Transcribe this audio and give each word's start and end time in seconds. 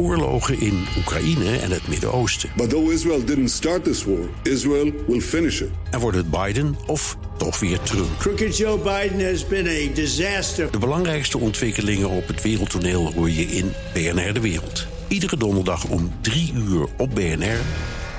oorlogen 0.00 0.60
in 0.60 0.86
Oekraïne 0.98 1.58
en 1.58 1.70
het 1.70 1.88
Midden-Oosten. 1.88 2.50
But 2.56 2.70
though 2.70 2.92
Israel 2.92 3.24
didn't 3.24 3.50
start 3.50 3.84
this 3.84 4.04
war, 4.04 4.28
Israel 4.42 4.92
will 5.06 5.20
finish 5.20 5.60
it. 5.60 5.68
En 5.90 6.00
wordt 6.00 6.16
het 6.16 6.30
Biden 6.30 6.76
of 6.86 7.16
toch 7.36 7.60
weer 7.60 7.80
Trump? 7.80 8.18
Crooked 8.18 8.56
Joe 8.56 8.78
Biden 8.78 9.30
has 9.30 9.46
been 9.46 9.66
a 9.66 9.94
disaster. 9.94 10.70
De 10.70 10.78
belangrijkste 10.78 11.38
ontwikkelingen 11.38 12.08
op 12.08 12.26
het 12.26 12.42
wereldtoneel 12.42 13.12
hoor 13.12 13.30
je 13.30 13.42
in 13.42 13.72
BNR 13.92 14.32
De 14.32 14.40
Wereld. 14.40 14.86
Iedere 15.08 15.36
donderdag 15.36 15.84
om 15.84 16.12
3 16.20 16.52
uur 16.54 16.86
op 16.96 17.14
BNR 17.14 17.60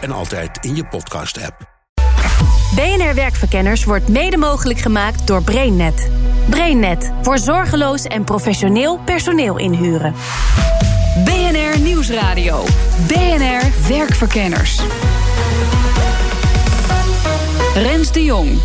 en 0.02 0.11
altijd 0.11 0.66
in 0.66 0.75
je 0.75 0.86
podcast-app. 0.86 1.70
BNR 2.75 3.16
Werkverkenners 3.16 3.84
wordt 3.84 4.07
mede 4.07 4.38
mogelijk 4.38 4.79
gemaakt 4.79 5.27
door 5.27 5.43
BrainNet. 5.43 6.09
BrainNet 6.50 7.11
voor 7.21 7.38
zorgeloos 7.38 8.04
en 8.04 8.23
professioneel 8.23 9.00
personeel 9.05 9.57
inhuren. 9.57 10.13
Nieuwsradio. 12.02 12.63
BNR 13.07 13.87
Werkverkenners. 13.87 14.79
Rens 17.73 18.11
de 18.11 18.23
Jong. 18.23 18.59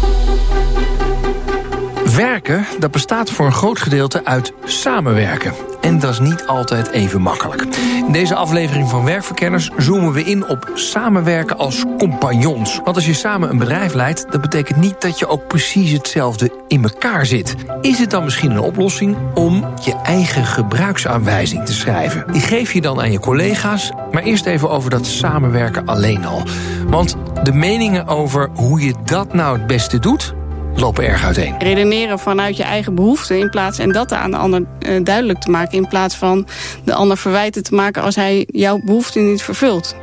Werken, 2.17 2.67
dat 2.79 2.91
bestaat 2.91 3.31
voor 3.31 3.47
een 3.47 3.53
groot 3.53 3.79
gedeelte 3.79 4.25
uit 4.25 4.53
samenwerken. 4.65 5.53
En 5.81 5.99
dat 5.99 6.13
is 6.13 6.19
niet 6.19 6.47
altijd 6.47 6.91
even 6.91 7.21
makkelijk. 7.21 7.65
In 8.07 8.13
deze 8.13 8.35
aflevering 8.35 8.89
van 8.89 9.05
Werkverkenners 9.05 9.71
zoomen 9.77 10.13
we 10.13 10.25
in 10.25 10.49
op 10.49 10.71
samenwerken 10.75 11.59
als 11.59 11.85
compagnons. 11.99 12.81
Want 12.85 12.97
als 12.97 13.07
je 13.07 13.15
samen 13.15 13.51
een 13.51 13.59
bedrijf 13.59 13.95
leidt, 13.95 14.27
dat 14.31 14.41
betekent 14.41 14.79
niet 14.79 15.01
dat 15.01 15.19
je 15.19 15.29
ook 15.29 15.47
precies 15.47 15.91
hetzelfde 15.93 16.51
in 16.69 16.83
elkaar 16.83 17.27
zit. 17.27 17.55
Is 17.81 17.99
het 17.99 18.11
dan 18.11 18.25
misschien 18.25 18.51
een 18.51 18.61
oplossing 18.61 19.17
om 19.35 19.65
je 19.85 19.95
eigen 20.03 20.45
gebruiksaanwijzing 20.45 21.65
te 21.65 21.75
schrijven? 21.75 22.25
Die 22.33 22.41
geef 22.41 22.73
je 22.73 22.81
dan 22.81 23.01
aan 23.01 23.13
je 23.13 23.21
collega's, 23.21 23.91
maar 24.11 24.23
eerst 24.23 24.47
even 24.47 24.71
over 24.71 24.91
dat 24.91 25.07
samenwerken 25.07 25.87
alleen 25.87 26.25
al. 26.25 26.43
Want 26.87 27.17
de 27.43 27.53
meningen 27.53 28.07
over 28.07 28.49
hoe 28.55 28.81
je 28.81 28.95
dat 29.05 29.35
nou 29.35 29.59
het 29.59 29.67
beste 29.67 29.99
doet, 29.99 30.35
lopen 30.77 31.05
erg 31.07 31.25
uiteen. 31.25 31.55
Redeneren 31.59 32.19
vanuit 32.19 32.57
je 32.57 32.63
eigen 32.63 32.95
behoeften 32.95 33.39
in 33.39 33.51
plaats 33.51 33.79
en 33.79 33.93
dat 33.93 34.13
aan 34.13 34.31
de 34.31 34.37
ander 34.37 34.63
uh, 34.81 35.05
duidelijk 35.05 35.41
te 35.41 35.51
maken 35.51 35.79
in 35.79 35.89
plaats 35.89 36.17
van 36.17 36.47
de 36.85 36.95
ander 36.95 37.17
verwijten 37.17 37.63
te 37.63 37.75
maken 37.75 38.03
als 38.03 38.15
hij 38.15 38.47
jouw 38.51 38.81
behoeften 38.85 39.31
niet 39.31 39.43
vervult. 39.43 39.97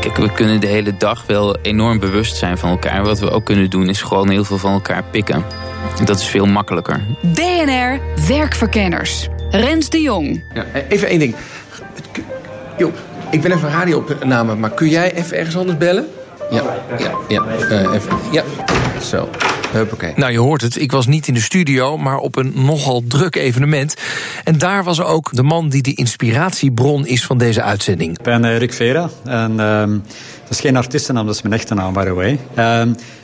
Kijk, 0.00 0.16
we 0.16 0.32
kunnen 0.32 0.60
de 0.60 0.66
hele 0.66 0.96
dag 0.96 1.26
wel 1.26 1.56
enorm 1.62 1.98
bewust 1.98 2.36
zijn 2.36 2.58
van 2.58 2.70
elkaar. 2.70 3.04
Wat 3.04 3.18
we 3.20 3.30
ook 3.30 3.44
kunnen 3.44 3.70
doen 3.70 3.88
is 3.88 4.02
gewoon 4.02 4.28
heel 4.28 4.44
veel 4.44 4.58
van 4.58 4.72
elkaar 4.72 5.04
pikken. 5.10 5.44
Dat 6.04 6.18
is 6.18 6.26
veel 6.26 6.46
makkelijker. 6.46 7.00
BNR 7.20 8.00
Werkverkenners. 8.28 9.28
Rens 9.50 9.88
de 9.88 10.00
Jong. 10.00 10.44
Ja, 10.54 10.64
even 10.88 11.08
één 11.08 11.18
ding. 11.18 11.34
Jo, 12.78 12.92
ik 13.30 13.40
ben 13.40 13.52
even 13.52 13.70
radioopname, 13.70 14.54
maar 14.54 14.70
kun 14.70 14.88
jij 14.88 15.14
even 15.14 15.36
ergens 15.36 15.56
anders 15.56 15.78
bellen? 15.78 16.08
Ja, 16.50 16.62
ja, 16.98 17.10
ja. 17.28 17.44
Uh, 17.70 17.94
even. 17.94 18.16
Ja, 18.32 18.44
zo. 19.02 19.28
Huppakee. 19.72 20.12
Nou, 20.16 20.32
je 20.32 20.38
hoort 20.38 20.60
het. 20.60 20.80
Ik 20.80 20.92
was 20.92 21.06
niet 21.06 21.28
in 21.28 21.34
de 21.34 21.40
studio, 21.40 21.98
maar 21.98 22.18
op 22.18 22.36
een 22.36 22.52
nogal 22.54 23.02
druk 23.08 23.36
evenement. 23.36 23.96
En 24.44 24.58
daar 24.58 24.84
was 24.84 25.02
ook 25.02 25.32
de 25.32 25.42
man 25.42 25.68
die 25.68 25.82
de 25.82 25.94
inspiratiebron 25.94 27.06
is 27.06 27.24
van 27.24 27.38
deze 27.38 27.62
uitzending. 27.62 28.18
Ik 28.18 28.24
ben 28.24 28.44
uh, 28.44 28.58
Rick 28.58 28.72
Vera. 28.72 29.10
En 29.24 29.52
uh, 29.52 29.80
dat 30.42 30.50
is 30.50 30.60
geen 30.60 30.76
artiestennaam, 30.76 31.26
dat 31.26 31.34
is 31.34 31.42
mijn 31.42 31.54
echte 31.54 31.74
naam, 31.74 31.92
by 31.92 32.04
the 32.04 32.12
way. 32.12 32.38
Uh, 32.58 32.80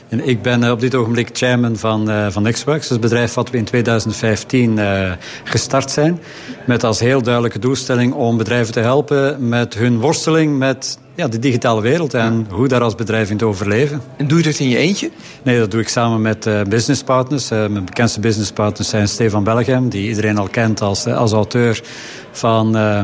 en 0.09 0.27
ik 0.27 0.41
ben 0.41 0.71
op 0.71 0.79
dit 0.79 0.95
ogenblik 0.95 1.29
chairman 1.33 1.77
van, 1.77 2.09
uh, 2.09 2.27
van 2.29 2.43
Nextworks. 2.43 2.89
Het 2.89 2.99
bedrijf 2.99 3.33
wat 3.33 3.49
we 3.49 3.57
in 3.57 3.65
2015 3.65 4.77
uh, 4.77 5.11
gestart 5.43 5.91
zijn. 5.91 6.19
Met 6.65 6.83
als 6.83 6.99
heel 6.99 7.21
duidelijke 7.21 7.59
doelstelling 7.59 8.13
om 8.13 8.37
bedrijven 8.37 8.73
te 8.73 8.79
helpen 8.79 9.47
met 9.47 9.73
hun 9.73 9.99
worsteling 9.99 10.57
met 10.57 10.97
ja, 11.17 11.27
de 11.27 11.39
digitale 11.39 11.81
wereld 11.81 12.13
en 12.13 12.47
hoe 12.49 12.67
daar 12.67 12.81
als 12.81 12.95
bedrijf 12.95 13.29
in 13.29 13.37
te 13.37 13.45
overleven. 13.45 14.01
En 14.17 14.27
doe 14.27 14.37
je 14.37 14.43
dat 14.43 14.59
in 14.59 14.69
je 14.69 14.77
eentje? 14.77 15.09
Nee, 15.43 15.59
dat 15.59 15.71
doe 15.71 15.81
ik 15.81 15.87
samen 15.87 16.21
met 16.21 16.45
uh, 16.45 16.61
businesspartners. 16.61 17.51
Uh, 17.51 17.67
mijn 17.67 17.85
bekendste 17.85 18.19
businesspartners 18.19 18.89
zijn 18.89 19.07
Stefan 19.07 19.43
Bellegem, 19.43 19.89
die 19.89 20.07
iedereen 20.07 20.37
al 20.37 20.47
kent 20.47 20.81
als, 20.81 21.05
als 21.05 21.31
auteur 21.31 21.81
van 22.31 22.77
uh, 22.77 23.01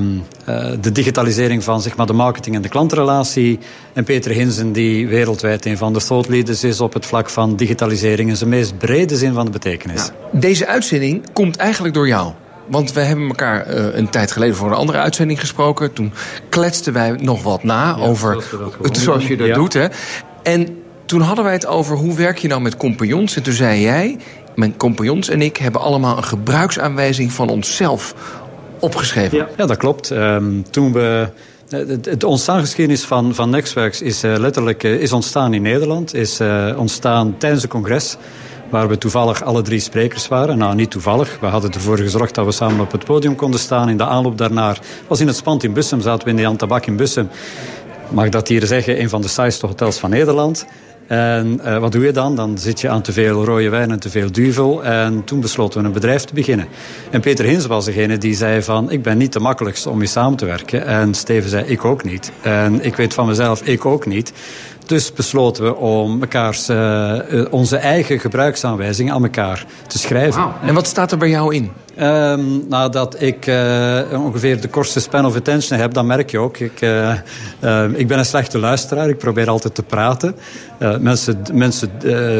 de 0.81 0.91
digitalisering 0.91 1.63
van 1.63 1.81
zeg 1.81 1.95
maar, 1.95 2.05
de 2.05 2.13
marketing 2.13 2.55
en 2.55 2.61
de 2.61 2.69
klantrelatie. 2.69 3.59
En 3.93 4.03
Peter 4.03 4.31
Hinsen, 4.31 4.71
die 4.71 5.07
wereldwijd 5.07 5.65
een 5.65 5.77
van 5.77 5.93
de 5.93 5.99
thought 5.99 6.29
leaders 6.29 6.63
is 6.63 6.81
op 6.81 6.93
het 6.93 7.05
vlak 7.05 7.29
van 7.29 7.55
digitalisering 7.55 8.29
in 8.29 8.37
zijn 8.37 8.49
meest 8.49 8.77
brede 8.77 9.15
zin 9.15 9.33
van 9.33 9.45
de 9.45 9.51
betekenis. 9.51 10.05
Ja. 10.05 10.39
Deze 10.39 10.67
uitzending 10.67 11.33
komt 11.33 11.57
eigenlijk 11.57 11.93
door 11.93 12.07
jou. 12.07 12.31
Want 12.67 12.93
we 12.93 13.01
hebben 13.01 13.27
elkaar 13.27 13.73
uh, 13.73 13.95
een 13.95 14.09
tijd 14.09 14.31
geleden 14.31 14.55
voor 14.55 14.67
een 14.67 14.75
andere 14.75 14.97
uitzending 14.97 15.39
gesproken. 15.39 15.93
Toen 15.93 16.13
kletsten 16.49 16.93
wij 16.93 17.11
nog 17.11 17.43
wat 17.43 17.63
na 17.63 17.95
ja, 17.97 18.03
over 18.03 18.43
het, 18.81 18.97
zoals 18.97 19.27
je 19.27 19.37
dat 19.37 19.47
ja. 19.47 19.53
doet. 19.53 19.73
Hè. 19.73 19.87
En 20.43 20.77
toen 21.05 21.21
hadden 21.21 21.43
wij 21.43 21.53
het 21.53 21.65
over 21.65 21.95
hoe 21.95 22.15
werk 22.15 22.37
je 22.37 22.47
nou 22.47 22.61
met 22.61 22.77
compagnons. 22.77 23.35
En 23.35 23.43
toen 23.43 23.53
zei 23.53 23.81
jij, 23.81 24.17
mijn 24.55 24.77
compagnons 24.77 25.29
en 25.29 25.41
ik 25.41 25.57
hebben 25.57 25.81
allemaal 25.81 26.17
een 26.17 26.23
gebruiksaanwijzing 26.23 27.31
van 27.31 27.49
onszelf 27.49 28.15
opgeschreven. 28.79 29.37
Ja, 29.37 29.47
ja 29.57 29.65
dat 29.65 29.77
klopt. 29.77 30.09
Um, 30.09 30.63
toen 30.71 30.93
we 30.93 31.27
de 32.17 32.27
ontstaansgeschiedenis 32.27 33.03
van, 33.03 33.35
van 33.35 33.49
Nextworks 33.49 34.01
is 34.01 34.23
uh, 34.23 34.37
letterlijk 34.37 34.83
uh, 34.83 35.01
is 35.01 35.11
ontstaan 35.11 35.53
in 35.53 35.61
Nederland. 35.61 36.13
Is 36.13 36.41
uh, 36.41 36.73
ontstaan 36.77 37.35
tijdens 37.37 37.63
een 37.63 37.69
congres 37.69 38.17
waar 38.73 38.87
we 38.87 38.97
toevallig 38.97 39.43
alle 39.43 39.61
drie 39.61 39.79
sprekers 39.79 40.27
waren. 40.27 40.57
Nou, 40.57 40.75
niet 40.75 40.91
toevallig. 40.91 41.37
We 41.39 41.45
hadden 41.45 41.71
ervoor 41.71 41.97
gezorgd 41.97 42.35
dat 42.35 42.45
we 42.45 42.51
samen 42.51 42.79
op 42.79 42.91
het 42.91 43.05
podium 43.05 43.35
konden 43.35 43.59
staan. 43.59 43.89
In 43.89 43.97
de 43.97 44.05
aanloop 44.05 44.37
daarnaar 44.37 44.79
was 45.07 45.19
in 45.19 45.27
het 45.27 45.35
Spand 45.35 45.63
in 45.63 45.73
Bussum, 45.73 46.01
zaten 46.01 46.23
we 46.23 46.29
in 46.29 46.35
de 46.35 46.41
Jan 46.41 46.55
Tabak 46.55 46.85
in 46.85 46.95
Bussum. 46.95 47.29
Mag 48.09 48.29
dat 48.29 48.47
hier 48.47 48.65
zeggen, 48.65 49.01
een 49.01 49.09
van 49.09 49.21
de 49.21 49.27
saaiste 49.27 49.65
hotels 49.65 49.97
van 49.97 50.09
Nederland. 50.09 50.65
En 51.07 51.59
uh, 51.65 51.77
wat 51.77 51.91
doe 51.91 52.05
je 52.05 52.11
dan? 52.11 52.35
Dan 52.35 52.57
zit 52.57 52.81
je 52.81 52.89
aan 52.89 53.01
te 53.01 53.11
veel 53.11 53.45
rode 53.45 53.69
wijn 53.69 53.91
en 53.91 53.99
te 53.99 54.09
veel 54.09 54.31
duvel. 54.31 54.83
En 54.83 55.23
toen 55.23 55.41
besloten 55.41 55.81
we 55.81 55.87
een 55.87 55.93
bedrijf 55.93 56.23
te 56.23 56.33
beginnen. 56.33 56.67
En 57.09 57.21
Peter 57.21 57.45
Hins 57.45 57.65
was 57.65 57.85
degene 57.85 58.17
die 58.17 58.35
zei 58.35 58.61
van... 58.61 58.91
ik 58.91 59.01
ben 59.01 59.17
niet 59.17 59.33
de 59.33 59.39
makkelijkste 59.39 59.89
om 59.89 59.97
mee 59.97 60.07
samen 60.07 60.37
te 60.37 60.45
werken. 60.45 60.85
En 60.85 61.13
Steven 61.13 61.49
zei, 61.49 61.65
ik 61.65 61.85
ook 61.85 62.03
niet. 62.03 62.31
En 62.41 62.85
ik 62.85 62.95
weet 62.95 63.13
van 63.13 63.27
mezelf, 63.27 63.61
ik 63.61 63.85
ook 63.85 64.05
niet. 64.05 64.33
Dus 64.85 65.13
besloten 65.13 65.63
we 65.63 65.75
om 65.75 66.17
mekaars, 66.17 66.69
uh, 66.69 67.19
onze 67.49 67.77
eigen 67.77 68.19
gebruiksaanwijzingen 68.19 69.13
aan 69.13 69.23
elkaar 69.23 69.65
te 69.87 69.97
schrijven. 69.97 70.41
Wow. 70.41 70.51
En 70.65 70.73
wat 70.73 70.87
staat 70.87 71.11
er 71.11 71.17
bij 71.17 71.29
jou 71.29 71.55
in? 71.55 71.71
Um, 72.01 72.65
nadat 72.69 73.21
ik 73.21 73.47
uh, 73.47 73.99
ongeveer 74.11 74.61
de 74.61 74.67
kortste 74.67 74.99
span 74.99 75.25
of 75.25 75.35
attention 75.35 75.79
heb, 75.79 75.93
dan 75.93 76.05
merk 76.05 76.31
je 76.31 76.39
ook. 76.39 76.57
Ik, 76.57 76.81
uh, 76.81 77.11
uh, 77.63 77.83
ik 77.93 78.07
ben 78.07 78.17
een 78.17 78.25
slechte 78.25 78.59
luisteraar. 78.59 79.09
Ik 79.09 79.17
probeer 79.17 79.49
altijd 79.49 79.75
te 79.75 79.83
praten. 79.83 80.35
mensen 80.99 81.43
mensen 81.53 81.89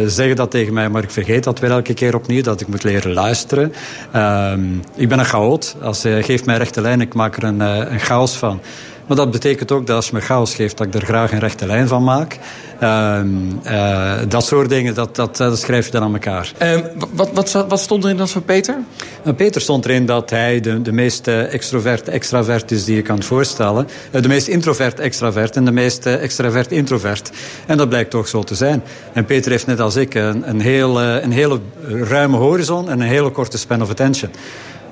zeggen 0.07 0.35
dat 0.35 0.51
tegen 0.51 0.73
mij, 0.73 0.89
maar 0.89 1.03
ik 1.03 1.11
vergeet 1.11 1.43
dat 1.43 1.59
weer 1.59 1.71
elke 1.71 1.93
keer 1.93 2.15
opnieuw. 2.15 2.41
Dat 2.41 2.61
ik 2.61 2.67
moet 2.67 2.83
leren 2.83 3.13
luisteren. 3.13 3.73
Ehm, 4.11 4.63
ik 4.95 5.09
ben 5.09 5.19
een 5.19 5.25
chaot. 5.25 5.75
Als 5.81 6.01
je 6.01 6.23
geeft 6.23 6.45
mij 6.45 6.57
rechte 6.57 6.81
lijn, 6.81 7.01
ik 7.01 7.13
maak 7.13 7.37
er 7.37 7.43
een, 7.43 7.59
een 7.59 7.99
chaos 7.99 8.35
van. 8.35 8.59
Maar 9.07 9.17
dat 9.17 9.31
betekent 9.31 9.71
ook 9.71 9.87
dat 9.87 9.95
als 9.95 10.07
je 10.07 10.13
me 10.13 10.21
chaos 10.21 10.55
geeft, 10.55 10.77
dat 10.77 10.87
ik 10.87 10.93
er 10.93 11.05
graag 11.05 11.31
een 11.31 11.39
rechte 11.39 11.65
lijn 11.65 11.87
van 11.87 12.03
maak. 12.03 12.39
Uh, 12.83 13.19
uh, 13.65 14.13
dat 14.27 14.45
soort 14.45 14.69
dingen, 14.69 14.93
dat, 14.93 15.15
dat, 15.15 15.37
dat 15.37 15.59
schrijf 15.59 15.85
je 15.85 15.91
dan 15.91 16.03
aan 16.03 16.13
elkaar. 16.13 16.51
Uh, 16.61 16.79
wat, 17.13 17.31
wat, 17.33 17.51
wat, 17.51 17.79
stond 17.79 18.03
erin 18.03 18.17
dan 18.17 18.27
van 18.27 18.43
Peter? 18.43 18.77
Peter 19.35 19.61
stond 19.61 19.85
erin 19.85 20.05
dat 20.05 20.29
hij 20.29 20.59
de, 20.59 20.81
de 20.81 20.91
meest 20.91 21.27
extrovert 21.27 22.07
extravert 22.07 22.71
is 22.71 22.85
die 22.85 22.95
je 22.95 23.01
kan 23.01 23.23
voorstellen. 23.23 23.87
Eh, 24.11 24.21
de 24.21 24.27
meest 24.27 24.47
introvert 24.47 24.99
extravert 24.99 25.55
en 25.55 25.65
de 25.65 25.71
meest 25.71 26.05
extravert 26.05 26.71
introvert. 26.71 27.31
En 27.65 27.77
dat 27.77 27.89
blijkt 27.89 28.09
toch 28.09 28.27
zo 28.27 28.43
te 28.43 28.55
zijn. 28.55 28.83
En 29.13 29.25
Peter 29.25 29.51
heeft 29.51 29.67
net 29.67 29.79
als 29.79 29.95
ik 29.95 30.13
een, 30.13 30.49
een, 30.49 30.61
heel, 30.61 31.01
een 31.01 31.31
hele 31.31 31.59
ruime 31.87 32.37
horizon 32.37 32.89
en 32.89 32.99
een 32.99 33.07
hele 33.07 33.31
korte 33.31 33.57
span 33.57 33.81
of 33.81 33.89
attention. 33.89 34.31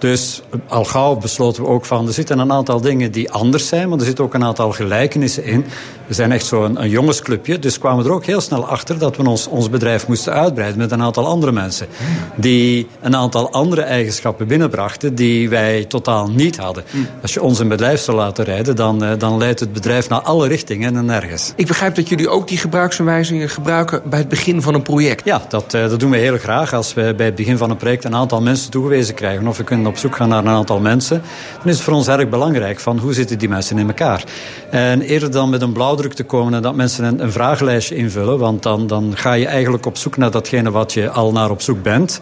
Dus 0.02 0.42
al 0.68 0.84
gauw 0.84 1.16
besloten 1.16 1.64
we 1.64 1.70
ook 1.70 1.86
van... 1.86 2.08
er 2.08 2.14
zitten 2.14 2.40
een 2.40 2.52
aantal 2.52 2.82
dingen 2.82 3.12
die 3.12 3.32
anders 3.32 3.68
zijn... 3.68 3.90
maar 3.90 4.00
er 4.00 4.06
zitten 4.06 4.24
ook 4.24 4.34
een 4.34 4.44
aantal 4.44 4.72
gelijkenissen 4.72 5.44
in. 5.44 5.66
We 6.08 6.14
zijn 6.14 6.32
echt 6.32 6.46
zo'n 6.46 6.64
een, 6.64 6.82
een 6.82 6.90
jongensclubje. 6.90 7.60
Dus 7.60 7.80
kwamen 7.80 8.06
er 8.06 8.12
ook 8.12 8.26
heel 8.26 8.42
snel 8.42 8.68
achter... 8.68 9.00
dat 9.00 9.18
we 9.18 9.30
ons, 9.30 9.48
ons 9.48 9.70
bedrijf 9.70 10.08
moesten 10.08 10.34
uitbreiden 10.34 10.78
met 10.78 10.92
een 10.92 11.02
aantal 11.02 11.28
andere 11.28 11.52
mensen. 11.52 11.88
Die 12.36 12.88
een 13.02 13.16
aantal 13.16 13.52
andere 13.52 13.82
eigenschappen 13.82 14.48
binnenbrachten... 14.48 15.16
die 15.16 15.50
wij 15.50 15.86
totaal 15.86 16.30
niet 16.30 16.58
hadden. 16.58 16.84
Als 17.22 17.34
je 17.34 17.42
ons 17.42 17.60
een 17.60 17.68
bedrijf 17.68 18.02
zou 18.02 18.18
laten 18.18 18.46
rijden... 18.46 18.76
dan, 18.76 19.06
dan 19.18 19.38
leidt 19.38 19.60
het 19.60 19.74
bedrijf 19.74 20.10
naar 20.10 20.22
alle 20.22 20.48
richtingen 20.48 20.96
en 20.96 21.06
nergens. 21.06 21.54
Ik 21.56 21.68
begrijp 21.68 21.96
dat 21.96 22.10
jullie 22.10 22.30
ook 22.30 22.48
die 22.48 22.58
gebruiksaanwijzingen 22.58 23.50
gebruiken... 23.50 24.02
bij 24.06 24.20
het 24.20 24.30
begin 24.30 24.62
van 24.62 24.74
een 24.74 24.82
project. 24.82 25.26
Ja, 25.26 25.42
dat, 25.50 25.72
dat 25.72 26.00
doen 26.00 26.12
we 26.12 26.18
heel 26.18 26.38
graag. 26.38 26.74
Als 26.74 26.94
we 26.94 27.14
bij 27.18 27.26
het 27.26 27.36
begin 27.36 27.58
van 27.58 27.70
een 27.70 27.78
project 27.78 28.04
een 28.04 28.16
aantal 28.16 28.42
mensen 28.42 28.72
toegewezen 28.72 29.14
krijgen... 29.14 29.48
of 29.48 29.58
we 29.58 29.64
kunnen 29.64 29.91
op 29.92 29.98
zoek 29.98 30.16
gaan 30.16 30.30
naar 30.30 30.46
een 30.46 30.48
aantal 30.48 30.80
mensen... 30.80 31.22
dan 31.58 31.68
is 31.68 31.76
het 31.76 31.84
voor 31.84 31.94
ons 31.94 32.08
erg 32.08 32.30
belangrijk 32.30 32.80
van 32.80 32.98
hoe 32.98 33.14
zitten 33.14 33.38
die 33.38 33.50
mensen 33.50 33.78
in 33.78 33.88
elkaar. 33.88 34.24
En 34.70 35.02
eerder 35.02 35.32
dan 35.32 35.50
met 35.50 35.62
een 35.62 35.74
blauwdruk 35.74 36.14
te 36.14 36.24
komen 36.24 36.54
en 36.54 36.62
dat 36.62 36.76
mensen 36.76 37.04
een, 37.04 37.24
een 37.24 37.32
vragenlijstje 37.32 37.96
invullen... 37.96 38.40
want 38.40 38.64
dan, 38.64 38.88
dan 38.88 39.14
ga 39.16 39.34
je 39.34 39.48
eigenlijk 39.48 39.86
op 39.86 39.98
zoek 39.98 40.18
naar 40.18 40.32
datgene 40.32 40.72
wat 40.72 40.94
je 40.94 41.10
al 41.10 41.32
naar 41.32 41.50
op 41.50 41.62
zoek 41.62 41.84
bent... 41.84 42.20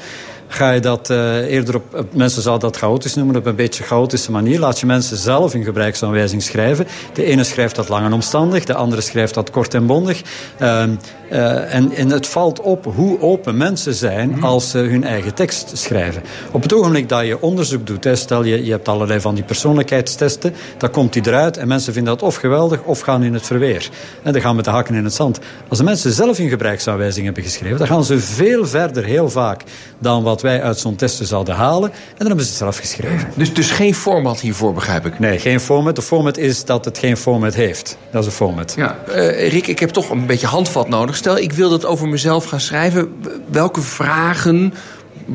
ga 0.52 0.72
je 0.72 0.80
dat 0.80 1.10
uh, 1.10 1.36
eerder 1.36 1.76
op, 1.76 1.96
op, 1.96 2.14
mensen 2.14 2.42
zouden 2.42 2.72
dat 2.72 2.80
chaotisch 2.80 3.16
noemen, 3.16 3.36
op 3.36 3.46
een 3.46 3.56
beetje 3.56 3.84
chaotische 3.84 4.32
manier. 4.32 4.60
Laat 4.60 4.80
je 4.80 4.86
mensen 4.86 5.18
zelf 5.18 5.54
een 5.54 5.64
gebruiksaanwijzing 5.64 6.44
schrijven. 6.44 6.88
De 7.14 7.24
ene 7.24 7.44
schrijft 7.44 7.76
dat 7.76 7.90
lang 7.90 8.06
en 8.06 8.14
omstandig, 8.14 8.66
de 8.66 8.74
andere 8.74 9.02
schrijft 9.02 9.34
dat 9.34 9.50
kort 9.50 9.74
en 9.74 9.86
bondig. 9.86 10.22
Uh, 10.62 10.84
uh, 11.32 11.74
en, 11.74 11.92
en 11.92 12.10
het 12.10 12.28
valt 12.28 12.62
op 12.62 12.86
hoe 12.96 13.22
open 13.22 13.58
mensen 13.58 13.94
zijn 13.94 14.44
als 14.44 14.70
ze 14.70 14.78
hun 14.78 15.04
eigen 15.04 15.34
tekst 15.34 15.78
schrijven. 15.78 16.22
Op 16.52 16.62
het 16.62 16.74
ogenblik 16.74 17.10
dat 17.10 17.26
je 17.26 17.42
onderzoek 17.42 17.88
doet, 17.88 18.04
hè, 18.04 18.16
stel 18.16 18.44
je, 18.44 18.66
je 18.66 18.72
hebt 18.72 18.88
allerlei 18.88 19.20
van 19.20 19.36
die 19.36 19.44
persoonlijkheidstesten, 19.44 20.54
dan 20.78 20.92
komt 20.92 21.14
die 21.14 21.28
eruit 21.28 21.58
en 21.58 21.68
mensen 21.68 21.94
vinden 21.94 22.14
dat 22.14 22.28
of 22.28 22.36
geweldig 22.36 22.82
of 22.84 23.00
gaan 23.00 23.24
in 23.24 23.34
het 23.34 23.46
verweer. 23.46 23.90
En 24.24 24.32
dan 24.34 24.42
gaan 24.42 24.56
met 24.56 24.66
de 24.66 24.72
hakken 24.72 24.96
in 24.96 25.04
het 25.04 25.14
zand. 25.14 25.40
Als 25.68 25.78
de 25.78 25.84
mensen 25.84 26.12
zelf 26.12 26.38
hun 26.38 26.50
gebruiksaanwijzing 26.50 27.26
hebben 27.26 27.44
geschreven, 27.44 27.78
dan 27.78 27.88
gaan 27.88 28.04
ze 28.04 28.20
veel 28.20 28.68
verder, 28.68 29.04
heel 29.04 29.30
vaak, 29.30 29.64
dan 30.00 30.24
wat 30.24 30.39
wij 30.42 30.62
uit 30.62 30.80
zo'n 30.80 30.96
testen 30.96 31.26
zouden 31.26 31.56
halen. 31.56 31.92
En 31.92 32.16
dan 32.18 32.28
hebben 32.28 32.46
ze 32.46 32.50
het 32.50 32.60
zelf 32.60 32.78
geschreven. 32.78 33.32
Dus, 33.36 33.54
dus 33.54 33.72
geen 33.72 33.96
format 33.96 34.40
hiervoor, 34.40 34.74
begrijp 34.74 35.06
ik? 35.06 35.20
Nee, 35.20 35.40
geen 35.40 35.60
format. 35.60 35.96
De 35.96 36.02
format 36.02 36.38
is 36.38 36.66
dat 36.66 36.86
het 36.86 36.98
geen 36.98 37.18
format 37.18 37.54
heeft. 37.54 37.98
Dat 38.12 38.22
is 38.22 38.28
een 38.28 38.36
format. 38.36 38.74
Ja. 38.78 38.98
Uh, 39.10 39.50
Rick, 39.50 39.68
ik 39.68 39.80
heb 39.80 39.90
toch 39.90 40.10
een 40.10 40.26
beetje 40.26 40.48
handvat 40.48 40.90
nodig. 40.90 41.16
Stel, 41.16 41.38
ik 41.38 41.52
wil 41.52 41.70
dat 41.70 41.86
over 41.86 42.08
mezelf 42.08 42.46
gaan 42.46 42.60
schrijven. 42.60 43.16
Welke 43.48 43.82
vragen 43.82 44.74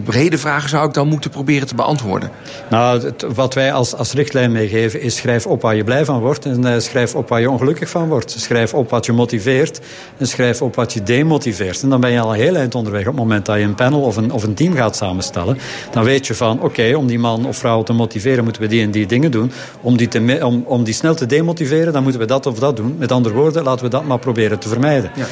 brede 0.05 0.39
vragen 0.39 0.69
zou 0.69 0.87
ik 0.87 0.95
dan 0.95 1.09
moeten 1.09 1.31
proberen 1.31 1.67
te 1.67 1.75
beantwoorden? 1.75 2.31
Nou, 2.71 3.03
het, 3.05 3.27
wat 3.35 3.55
wij 3.55 3.73
als, 3.73 3.95
als 3.95 4.13
richtlijn 4.13 4.53
meegeven 4.53 5.01
is 5.01 5.17
schrijf 5.17 5.47
op 5.47 5.63
waar 5.63 5.77
je 5.77 5.85
blij 5.85 6.05
van 6.05 6.21
wordt... 6.21 6.45
en 6.45 6.67
uh, 6.67 6.79
schrijf 6.79 7.15
op 7.15 7.29
waar 7.29 7.41
je 7.41 7.51
ongelukkig 7.51 7.89
van 7.89 8.09
wordt. 8.09 8.31
Schrijf 8.31 8.75
op 8.75 8.91
wat 8.91 9.07
je 9.07 9.13
motiveert 9.13 9.81
en 10.17 10.27
schrijf 10.27 10.63
op 10.63 10.75
wat 10.75 10.93
je 10.93 11.03
demotiveert. 11.03 11.83
En 11.83 11.89
dan 11.89 12.01
ben 12.01 12.11
je 12.11 12.21
al 12.21 12.35
een 12.35 12.41
heel 12.41 12.57
eind 12.57 12.75
onderweg. 12.75 13.01
Op 13.01 13.07
het 13.07 13.17
moment 13.17 13.47
dat 13.47 13.57
je 13.57 13.63
een 13.63 13.75
panel 13.75 14.01
of 14.01 14.17
een, 14.17 14.31
of 14.31 14.43
een 14.43 14.55
team 14.55 14.75
gaat 14.75 14.97
samenstellen... 14.97 15.59
dan 15.91 16.05
weet 16.05 16.27
je 16.27 16.35
van, 16.35 16.57
oké, 16.57 16.65
okay, 16.65 16.95
om 16.95 17.07
die 17.07 17.19
man 17.19 17.47
of 17.47 17.57
vrouw 17.57 17.83
te 17.83 17.93
motiveren... 17.93 18.45
moeten 18.45 18.63
we 18.63 18.69
die 18.69 18.83
en 18.83 18.91
die 18.91 19.07
dingen 19.07 19.31
doen. 19.31 19.53
Om 19.81 19.97
die, 19.97 20.09
te, 20.09 20.39
om, 20.43 20.65
om 20.67 20.85
die 20.85 20.95
snel 20.95 21.15
te 21.15 21.27
demotiveren, 21.27 21.93
dan 21.93 22.03
moeten 22.03 22.21
we 22.21 22.27
dat 22.27 22.47
of 22.47 22.59
dat 22.59 22.77
doen. 22.77 22.97
Met 22.99 23.13
andere 23.13 23.35
woorden, 23.35 23.63
laten 23.63 23.85
we 23.85 23.91
dat 23.91 24.05
maar 24.05 24.19
proberen 24.19 24.59
te 24.59 24.69
vermijden. 24.69 25.11
Ja. 25.15 25.27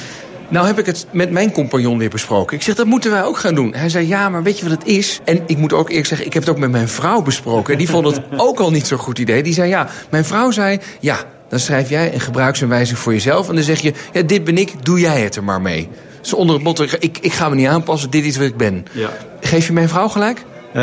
Nou 0.53 0.67
heb 0.67 0.79
ik 0.79 0.87
het 0.87 1.07
met 1.11 1.31
mijn 1.31 1.53
compagnon 1.53 1.99
weer 1.99 2.09
besproken. 2.09 2.57
Ik 2.57 2.63
zeg, 2.63 2.75
dat 2.75 2.87
moeten 2.87 3.11
wij 3.11 3.25
ook 3.25 3.39
gaan 3.39 3.55
doen. 3.55 3.75
Hij 3.75 3.89
zei, 3.89 4.09
ja, 4.09 4.29
maar 4.29 4.43
weet 4.43 4.59
je 4.59 4.69
wat 4.69 4.79
het 4.79 4.89
is? 4.89 5.21
En 5.25 5.43
ik 5.47 5.57
moet 5.57 5.73
ook 5.73 5.89
eerlijk 5.89 6.07
zeggen, 6.07 6.27
ik 6.27 6.33
heb 6.33 6.43
het 6.43 6.53
ook 6.53 6.59
met 6.59 6.71
mijn 6.71 6.89
vrouw 6.89 7.23
besproken. 7.23 7.73
En 7.73 7.79
die 7.79 7.89
vond 7.89 8.07
het 8.07 8.21
ook 8.37 8.61
al 8.61 8.71
niet 8.71 8.87
zo'n 8.87 8.99
goed 8.99 9.19
idee. 9.19 9.43
Die 9.43 9.53
zei, 9.53 9.69
ja, 9.69 9.89
mijn 10.11 10.25
vrouw 10.25 10.51
zei, 10.51 10.79
ja, 11.01 11.25
dan 11.49 11.59
schrijf 11.59 11.89
jij 11.89 12.15
een 12.15 12.21
gebruiksaanwijzing 12.21 12.99
voor 12.99 13.13
jezelf. 13.13 13.49
En 13.49 13.55
dan 13.55 13.65
zeg 13.65 13.81
je, 13.81 13.93
ja, 14.13 14.23
dit 14.23 14.45
ben 14.45 14.59
ik, 14.59 14.85
doe 14.85 15.01
jij 15.01 15.21
het 15.21 15.37
er 15.37 15.45
maar 15.45 15.61
mee. 15.61 15.89
Dus 16.21 16.33
onder 16.33 16.55
het 16.55 16.65
motto, 16.65 16.85
ik, 16.99 17.19
ik 17.19 17.33
ga 17.33 17.49
me 17.49 17.55
niet 17.55 17.69
aanpassen, 17.69 18.11
dit 18.11 18.25
is 18.25 18.37
wat 18.37 18.47
ik 18.47 18.57
ben. 18.57 18.87
Ja. 18.93 19.11
Geef 19.41 19.67
je 19.67 19.73
mijn 19.73 19.89
vrouw 19.89 20.09
gelijk? 20.09 20.45
Uh, 20.77 20.83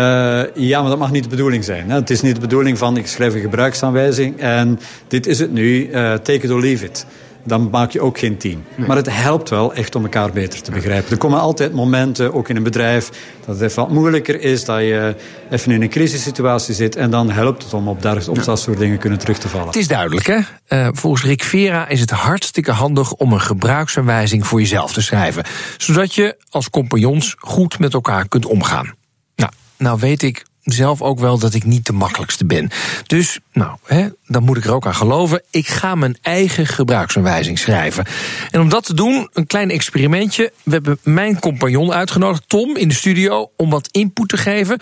ja, 0.54 0.82
maar 0.82 0.90
dat 0.90 1.00
mag 1.00 1.12
niet 1.12 1.24
de 1.24 1.30
bedoeling 1.30 1.64
zijn. 1.64 1.90
Hè. 1.90 1.96
Het 1.96 2.10
is 2.10 2.22
niet 2.22 2.36
de 2.36 2.42
bedoeling 2.42 2.78
van, 2.78 2.98
ik 2.98 3.08
schrijf 3.08 3.34
een 3.34 3.42
gebruiksaanwijzing... 3.42 4.40
en 4.40 4.80
dit 5.08 5.28
is 5.28 5.40
het 5.40 5.52
nu, 5.52 5.88
uh, 5.88 6.14
take 6.14 6.40
it 6.42 6.50
or 6.50 6.60
leave 6.60 6.86
it 6.86 7.06
dan 7.44 7.70
maak 7.70 7.92
je 7.92 8.02
ook 8.02 8.20
geen 8.20 8.38
team. 8.38 8.64
Nee. 8.76 8.88
Maar 8.88 8.96
het 8.96 9.10
helpt 9.10 9.50
wel 9.50 9.74
echt 9.74 9.96
om 9.96 10.04
elkaar 10.04 10.32
beter 10.32 10.62
te 10.62 10.72
begrijpen. 10.72 11.12
Er 11.12 11.18
komen 11.18 11.40
altijd 11.40 11.74
momenten, 11.74 12.34
ook 12.34 12.50
in 12.50 12.56
een 12.56 12.64
bedrijf, 12.64 13.10
dat 13.46 13.60
het 13.60 13.70
even 13.70 13.84
wat 13.84 13.92
moeilijker 13.92 14.42
is, 14.42 14.66
dat 14.66 14.80
je 14.80 15.16
even 15.50 15.72
in 15.72 15.82
een 15.82 15.90
crisissituatie 15.90 16.74
zit 16.74 16.96
en 16.96 17.12
dan 17.12 17.30
helpt 17.30 17.64
het 17.64 17.74
om 17.74 17.88
op, 17.88 18.02
daar, 18.02 18.28
op 18.28 18.44
dat 18.44 18.60
soort 18.60 18.78
dingen 18.78 18.98
kunnen 18.98 19.20
terug 19.20 19.38
te 19.38 19.50
vallen. 19.50 19.68
Het 19.68 19.76
is 19.76 19.88
duidelijk, 19.88 20.26
hè? 20.28 20.40
Uh, 20.70 20.88
volgens 20.94 21.24
Rick 21.24 21.44
Vera 21.44 21.88
is 21.88 22.00
het 22.00 22.12
hartstikke 22.12 22.72
handig 22.72 23.14
om 23.14 23.34
een 23.34 23.42
gebruiksaanwijzing 23.42 24.48
voor 24.48 24.60
jezelf 24.60 24.94
te 24.94 25.02
schrijven. 25.02 25.44
Zodat 25.78 26.16
je 26.16 26.38
als 26.50 26.70
compagnons 26.70 27.36
goed 27.38 27.80
met 27.80 27.94
elkaar 27.94 28.28
kunt 28.28 28.46
omgaan. 28.46 28.94
Nou, 29.36 29.52
nou 29.78 30.00
weet 30.00 30.24
ik 30.24 30.46
zelf 30.74 31.02
ook 31.02 31.20
wel 31.20 31.40
dat 31.40 31.54
ik 31.54 31.64
niet 31.64 31.86
de 31.86 31.94
makkelijkste 31.94 32.46
ben. 32.46 32.70
Dus, 33.08 33.40
nou, 33.54 33.78
hè, 33.86 34.08
dan 34.28 34.44
moet 34.44 34.58
ik 34.58 34.66
er 34.66 34.74
ook 34.74 34.86
aan 34.86 34.96
geloven. 34.96 35.42
Ik 35.50 35.68
ga 35.68 35.96
mijn 35.96 36.18
eigen 36.22 36.68
gebruiksaanwijzing 36.68 37.60
schrijven. 37.60 38.06
En 38.52 38.62
om 38.62 38.70
dat 38.70 38.86
te 38.86 38.94
doen, 38.94 39.30
een 39.34 39.48
klein 39.48 39.72
experimentje. 39.72 40.52
We 40.64 40.72
hebben 40.72 41.00
mijn 41.04 41.40
compagnon 41.40 41.94
uitgenodigd, 41.94 42.44
Tom, 42.48 42.78
in 42.78 42.88
de 42.88 42.94
studio... 42.94 43.52
om 43.58 43.70
wat 43.70 43.90
input 43.92 44.30
te 44.30 44.38
geven. 44.38 44.80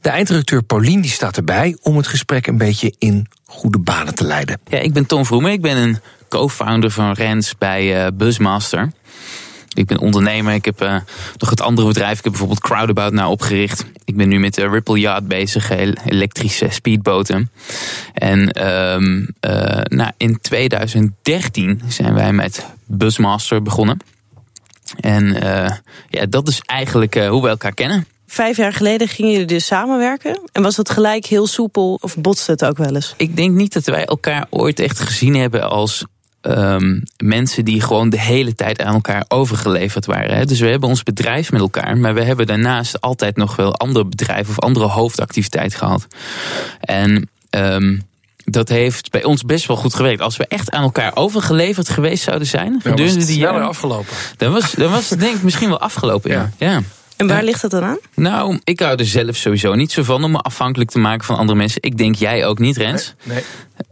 De 0.00 0.08
eindredacteur 0.08 0.62
Paulien 0.62 1.00
die 1.00 1.10
staat 1.10 1.36
erbij... 1.36 1.76
om 1.82 1.96
het 1.96 2.06
gesprek 2.06 2.46
een 2.46 2.58
beetje 2.58 2.94
in 2.98 3.28
goede 3.46 3.78
banen 3.78 4.14
te 4.14 4.24
leiden. 4.24 4.60
Ja, 4.68 4.78
ik 4.78 4.92
ben 4.92 5.06
Tom 5.06 5.26
Vroemen. 5.26 5.52
Ik 5.52 5.62
ben 5.62 5.76
een 5.76 5.98
co-founder 6.28 6.90
van 6.90 7.12
Rens 7.12 7.54
bij 7.58 8.04
uh, 8.04 8.10
Busmaster... 8.14 8.92
Ik 9.74 9.86
ben 9.86 9.98
ondernemer. 9.98 10.54
Ik 10.54 10.64
heb 10.64 10.82
uh, 10.82 10.96
nog 11.38 11.50
het 11.50 11.60
andere 11.60 11.88
bedrijf. 11.88 12.18
Ik 12.18 12.24
heb 12.24 12.32
bijvoorbeeld 12.32 12.60
Crowdabout 12.60 13.12
nou 13.12 13.30
opgericht. 13.30 13.84
Ik 14.04 14.16
ben 14.16 14.28
nu 14.28 14.38
met 14.38 14.54
de 14.54 14.68
Ripple 14.68 14.98
Yacht 14.98 15.26
bezig, 15.26 15.70
elektrische 16.04 16.68
speedboten. 16.70 17.50
En 18.12 18.68
um, 18.68 19.28
uh, 19.40 19.80
nou, 19.82 20.10
in 20.16 20.40
2013 20.40 21.80
zijn 21.88 22.14
wij 22.14 22.32
met 22.32 22.66
Busmaster 22.84 23.62
begonnen. 23.62 23.98
En 25.00 25.24
uh, 25.24 25.70
ja, 26.08 26.26
dat 26.28 26.48
is 26.48 26.60
eigenlijk 26.60 27.14
hoe 27.14 27.42
we 27.42 27.48
elkaar 27.48 27.74
kennen. 27.74 28.06
Vijf 28.26 28.56
jaar 28.56 28.72
geleden 28.72 29.08
gingen 29.08 29.30
jullie 29.30 29.46
dus 29.46 29.66
samenwerken. 29.66 30.40
En 30.52 30.62
was 30.62 30.76
dat 30.76 30.90
gelijk 30.90 31.26
heel 31.26 31.46
soepel 31.46 31.98
of 32.00 32.16
botste 32.16 32.50
het 32.50 32.64
ook 32.64 32.76
wel 32.76 32.94
eens? 32.94 33.14
Ik 33.16 33.36
denk 33.36 33.54
niet 33.54 33.72
dat 33.72 33.84
wij 33.84 34.04
elkaar 34.04 34.46
ooit 34.50 34.80
echt 34.80 35.00
gezien 35.00 35.34
hebben 35.34 35.70
als 35.70 36.04
um, 36.46 37.02
mensen 37.16 37.64
die 37.64 37.80
gewoon 37.80 38.10
de 38.10 38.20
hele 38.20 38.54
tijd 38.54 38.82
aan 38.82 38.94
elkaar 38.94 39.24
overgeleverd 39.28 40.06
waren. 40.06 40.36
Hè. 40.36 40.44
Dus 40.44 40.60
we 40.60 40.68
hebben 40.68 40.88
ons 40.88 41.02
bedrijf 41.02 41.52
met 41.52 41.60
elkaar, 41.60 41.96
maar 41.96 42.14
we 42.14 42.22
hebben 42.22 42.46
daarnaast 42.46 43.00
altijd 43.00 43.36
nog 43.36 43.56
wel 43.56 43.76
andere 43.76 44.04
bedrijven 44.04 44.50
of 44.50 44.58
andere 44.58 44.86
hoofdactiviteit 44.86 45.74
gehad. 45.74 46.06
En 46.80 47.28
um, 47.50 48.02
dat 48.44 48.68
heeft 48.68 49.10
bij 49.10 49.24
ons 49.24 49.42
best 49.42 49.66
wel 49.66 49.76
goed 49.76 49.94
gewerkt. 49.94 50.20
Als 50.20 50.36
we 50.36 50.46
echt 50.46 50.70
aan 50.70 50.82
elkaar 50.82 51.10
overgeleverd 51.14 51.88
geweest 51.88 52.22
zouden 52.22 52.48
zijn, 52.48 52.80
gedurende 52.82 53.24
die 53.24 53.38
jaren 53.38 53.68
afgelopen. 53.68 54.16
Dan 54.36 54.52
was, 54.52 54.72
dan 54.72 54.90
was 54.90 55.10
het 55.10 55.20
denk 55.20 55.36
ik 55.36 55.42
misschien 55.42 55.68
wel 55.68 55.80
afgelopen. 55.80 56.30
Ja. 56.30 56.50
ja. 56.58 56.82
En 57.16 57.26
waar 57.26 57.42
ligt 57.42 57.60
dat 57.60 57.70
dan 57.70 57.84
aan? 57.84 57.98
Nou, 58.14 58.60
ik 58.64 58.80
hou 58.80 58.98
er 58.98 59.06
zelf 59.06 59.36
sowieso 59.36 59.74
niet 59.74 59.92
zo 59.92 60.02
van 60.02 60.24
om 60.24 60.30
me 60.30 60.38
afhankelijk 60.38 60.90
te 60.90 60.98
maken 60.98 61.24
van 61.24 61.36
andere 61.36 61.58
mensen. 61.58 61.82
Ik 61.82 61.98
denk 61.98 62.14
jij 62.14 62.46
ook 62.46 62.58
niet, 62.58 62.76
Rens. 62.76 63.14
Nee. 63.22 63.36
nee. 63.36 63.44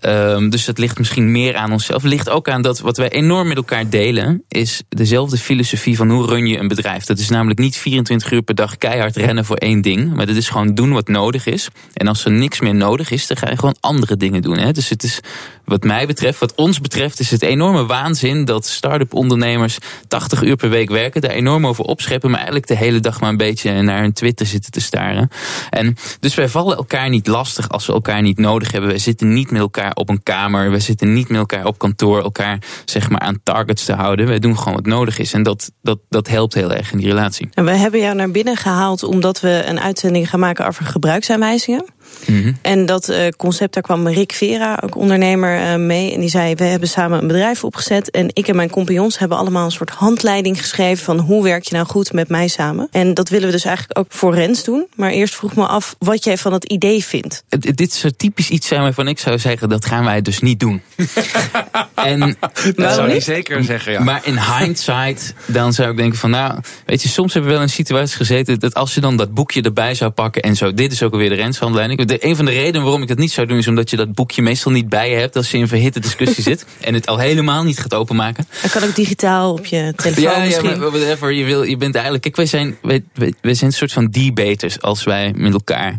Um, 0.07 0.51
dus 0.51 0.65
dat 0.65 0.79
ligt 0.79 0.99
misschien 0.99 1.31
meer 1.31 1.57
aan 1.57 1.73
onszelf. 1.73 2.03
Het 2.03 2.11
ligt 2.11 2.31
ook 2.31 2.49
aan 2.49 2.63
dat 2.63 2.81
wat 2.81 2.97
wij 2.97 3.11
enorm 3.11 3.49
met 3.49 3.57
elkaar 3.57 3.89
delen, 3.89 4.43
is 4.49 4.83
dezelfde 4.89 5.37
filosofie 5.37 5.97
van 5.97 6.11
hoe 6.11 6.27
run 6.27 6.47
je 6.47 6.59
een 6.59 6.69
bedrijf. 6.69 7.05
Dat 7.05 7.19
is 7.19 7.29
namelijk 7.29 7.59
niet 7.59 7.77
24 7.77 8.31
uur 8.31 8.43
per 8.43 8.55
dag 8.55 8.77
keihard 8.77 9.17
rennen 9.17 9.45
voor 9.45 9.57
één 9.57 9.81
ding. 9.81 10.15
Maar 10.15 10.27
dat 10.27 10.37
is 10.37 10.49
gewoon 10.49 10.75
doen 10.75 10.93
wat 10.93 11.09
nodig 11.09 11.47
is. 11.47 11.69
En 11.95 12.09
als 12.09 12.25
er 12.25 12.31
niks 12.31 12.61
meer 12.61 12.75
nodig 12.75 13.11
is, 13.11 13.27
dan 13.27 13.37
ga 13.37 13.51
je 13.51 13.57
gewoon 13.57 13.77
andere 13.81 14.17
dingen 14.17 14.43
doen. 14.43 14.59
Hè? 14.59 14.73
Dus 14.73 14.89
het 14.89 15.03
is, 15.03 15.21
wat 15.65 15.83
mij 15.83 16.07
betreft, 16.07 16.39
wat 16.39 16.55
ons 16.55 16.81
betreft, 16.81 17.21
is 17.21 17.31
het 17.31 17.43
enorme 17.43 17.87
waanzin 17.87 18.45
dat 18.45 18.67
start-up 18.67 19.15
ondernemers 19.15 19.79
80 20.09 20.43
uur 20.43 20.57
per 20.57 20.71
week 20.71 20.91
werken, 20.91 21.21
daar 21.21 21.31
enorm 21.31 21.67
over 21.67 21.85
opscheppen, 21.85 22.29
maar 22.29 22.39
eigenlijk 22.39 22.69
de 22.69 22.77
hele 22.77 23.01
dag 23.01 23.21
maar 23.21 23.31
een 23.31 23.37
beetje 23.37 23.83
naar 23.83 24.01
hun 24.01 24.13
Twitter 24.13 24.47
zitten 24.47 24.71
te 24.71 24.81
staren. 24.81 25.29
En 25.71 25.97
dus 26.21 26.35
wij 26.35 26.49
vallen 26.49 26.77
elkaar 26.77 27.09
niet 27.09 27.27
lastig 27.27 27.69
als 27.69 27.87
we 27.87 27.93
elkaar 27.93 28.23
niet 28.23 28.39
nodig 28.39 28.73
hebben. 28.73 28.91
Wij 28.91 28.99
zitten 28.99 29.33
niet 29.33 29.51
met 29.51 29.61
elkaar 29.61 29.71
op 29.95 30.09
een 30.09 30.23
kamer. 30.23 30.71
We 30.71 30.79
zitten 30.79 31.13
niet 31.13 31.29
met 31.29 31.39
elkaar 31.39 31.67
op 31.67 31.79
kantoor, 31.79 32.23
elkaar 32.23 32.59
zeg 32.85 33.11
maar 33.11 33.21
aan 33.21 33.41
targets 33.43 33.85
te 33.85 33.93
houden. 33.93 34.27
Wij 34.27 34.39
doen 34.39 34.59
gewoon 34.59 34.75
wat 34.75 34.87
nodig 34.87 35.19
is. 35.19 35.33
En 35.33 35.43
dat, 35.43 35.71
dat, 35.83 35.99
dat 36.09 36.29
helpt 36.29 36.55
heel 36.55 36.73
erg 36.73 36.93
in 36.93 36.99
die 36.99 37.09
relatie. 37.09 37.49
En 37.55 37.65
we 37.65 37.71
hebben 37.71 38.01
jou 38.01 38.15
naar 38.15 38.31
binnen 38.31 38.57
gehaald 38.57 39.03
omdat 39.03 39.41
we 39.41 39.63
een 39.67 39.81
uitzending 39.81 40.31
gaan 40.31 40.41
maken 40.41 40.67
over 40.67 40.85
gebruiksaanwijzingen. 40.85 41.85
Mm 42.27 42.43
-hmm. 42.43 42.57
En 42.63 42.87
dat 42.87 43.11
uh, 43.11 43.29
concept, 43.37 43.75
daar 43.75 43.83
kwam 43.83 44.09
Rick 44.09 44.33
Vera, 44.33 44.79
ook 44.85 44.97
ondernemer, 44.97 45.61
uh, 45.61 45.77
mee. 45.77 46.15
En 46.15 46.21
die 46.21 46.29
zei, 46.29 46.55
we 46.55 46.65
hebben 46.65 46.89
samen 46.89 47.21
een 47.21 47.27
bedrijf 47.27 47.65
opgezet. 47.65 48.11
En 48.11 48.29
ik 48.33 48.49
en 48.49 48.57
mijn 48.57 48.71
compagnons 48.71 49.19
hebben 49.19 49.39
allemaal 49.39 49.65
een 49.65 49.71
soort 49.71 49.91
handleiding 49.91 50.61
geschreven... 50.61 51.05
van 51.05 51.19
hoe 51.19 51.43
werk 51.43 51.65
je 51.65 51.75
nou 51.75 51.87
goed 51.87 52.13
met 52.13 52.29
mij 52.29 52.49
samen. 52.49 52.89
En 52.91 53.15
dat 53.15 53.29
willen 53.29 53.47
we 53.47 53.53
dus 53.53 53.65
eigenlijk 53.65 53.99
ook 53.99 54.07
voor 54.09 54.35
Rens 54.35 54.65
doen. 54.65 54.87
Maar 54.95 55.11
eerst 55.11 55.35
vroeg 55.35 55.55
me 55.55 55.67
af 55.67 55.97
wat 55.99 56.25
jij 56.25 56.39
van 56.39 56.53
het 56.53 56.65
idee 56.65 57.05
vindt. 57.05 57.45
dit 57.49 57.81
is 57.81 58.05
typisch 58.17 58.49
iets 58.49 58.67
zijn 58.67 58.83
waarvan 58.83 59.09
ik 59.09 59.19
zou 59.19 59.39
zeggen... 59.39 59.69
dat 59.69 59.87
gaan 59.87 60.05
wij 60.05 60.23
dus 60.23 60.41
niet 60.41 60.61
doen. 60.61 60.83
en, 61.95 62.37
dat 62.77 62.95
zou 62.95 63.11
ik 63.11 63.23
zeker 63.23 63.65
zeggen, 63.65 63.93
ja. 63.93 64.01
Maar 64.03 64.21
in 64.25 64.39
hindsight, 64.39 65.35
dan 65.47 65.73
zou 65.73 65.91
ik 65.91 65.97
denken 65.97 66.19
van... 66.19 66.31
nou, 66.31 66.59
weet 66.87 67.03
je, 67.03 67.09
soms 67.09 67.33
hebben 67.33 67.51
we 67.51 67.57
wel 67.57 67.67
in 67.67 67.71
een 67.71 67.75
situatie 67.75 68.17
gezeten... 68.17 68.59
dat 68.59 68.75
als 68.75 68.95
je 68.95 69.01
dan 69.01 69.17
dat 69.17 69.35
boekje 69.35 69.63
erbij 69.63 69.95
zou 69.95 70.11
pakken 70.11 70.43
en 70.43 70.57
zo... 70.57 70.75
dit 70.75 70.93
is 70.93 71.03
ook 71.03 71.13
alweer 71.13 71.29
de 71.29 71.35
Renshandleiding 71.35 72.01
de, 72.05 72.27
een 72.27 72.37
van 72.37 72.45
de 72.45 72.51
redenen 72.51 72.83
waarom 72.83 73.03
ik 73.03 73.09
het 73.09 73.19
niet 73.19 73.33
zou 73.33 73.47
doen... 73.47 73.59
is 73.59 73.69
omdat 73.69 73.91
je 73.91 73.97
dat 73.97 74.13
boekje 74.13 74.43
meestal 74.43 74.73
niet 74.73 74.89
bij 74.89 75.11
je 75.11 75.17
hebt... 75.17 75.37
als 75.37 75.51
je 75.51 75.59
in 75.59 75.69
verhitte 75.69 76.01
discussie 76.01 76.43
zit. 76.51 76.67
En 76.81 76.95
het 76.95 77.07
al 77.07 77.19
helemaal 77.19 77.63
niet 77.63 77.79
gaat 77.79 77.95
openmaken. 77.95 78.47
Dat 78.63 78.71
kan 78.71 78.83
ook 78.83 78.95
digitaal 78.95 79.53
op 79.53 79.67
je 79.67 79.93
telefoon 79.97 80.23
ja, 80.23 80.45
misschien. 80.45 80.71
Ja, 80.71 80.77
maar 80.77 80.91
whatever. 80.91 81.33
Je, 81.33 81.45
wil, 81.45 81.63
je 81.63 81.77
bent 81.77 81.95
eigenlijk... 81.95 82.25
Kijk, 82.25 82.37
wij 82.37 82.47
zijn, 82.47 82.77
wij, 82.83 83.05
wij, 83.15 83.35
wij 83.41 83.55
zijn 83.55 83.71
een 83.71 83.77
soort 83.77 83.93
van 83.93 84.07
debaters... 84.07 84.81
als 84.81 85.05
wij 85.05 85.33
met 85.37 85.53
elkaar 85.53 85.97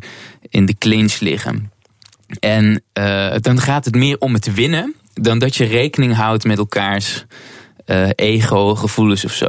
in 0.50 0.66
de 0.66 0.76
clinch 0.78 1.20
liggen. 1.20 1.72
En 2.40 2.84
uh, 3.00 3.34
dan 3.42 3.60
gaat 3.60 3.86
het 3.86 3.96
meer 3.96 4.18
om 4.20 4.34
het 4.34 4.54
winnen... 4.54 4.96
dan 5.14 5.40
dat 5.40 5.56
je 5.56 5.66
rekening 5.66 6.16
houdt 6.16 6.44
met 6.44 6.58
elkaars 6.58 7.26
uh, 7.86 8.10
ego-gevoelens 8.16 9.26
of 9.26 9.34
zo. 9.34 9.48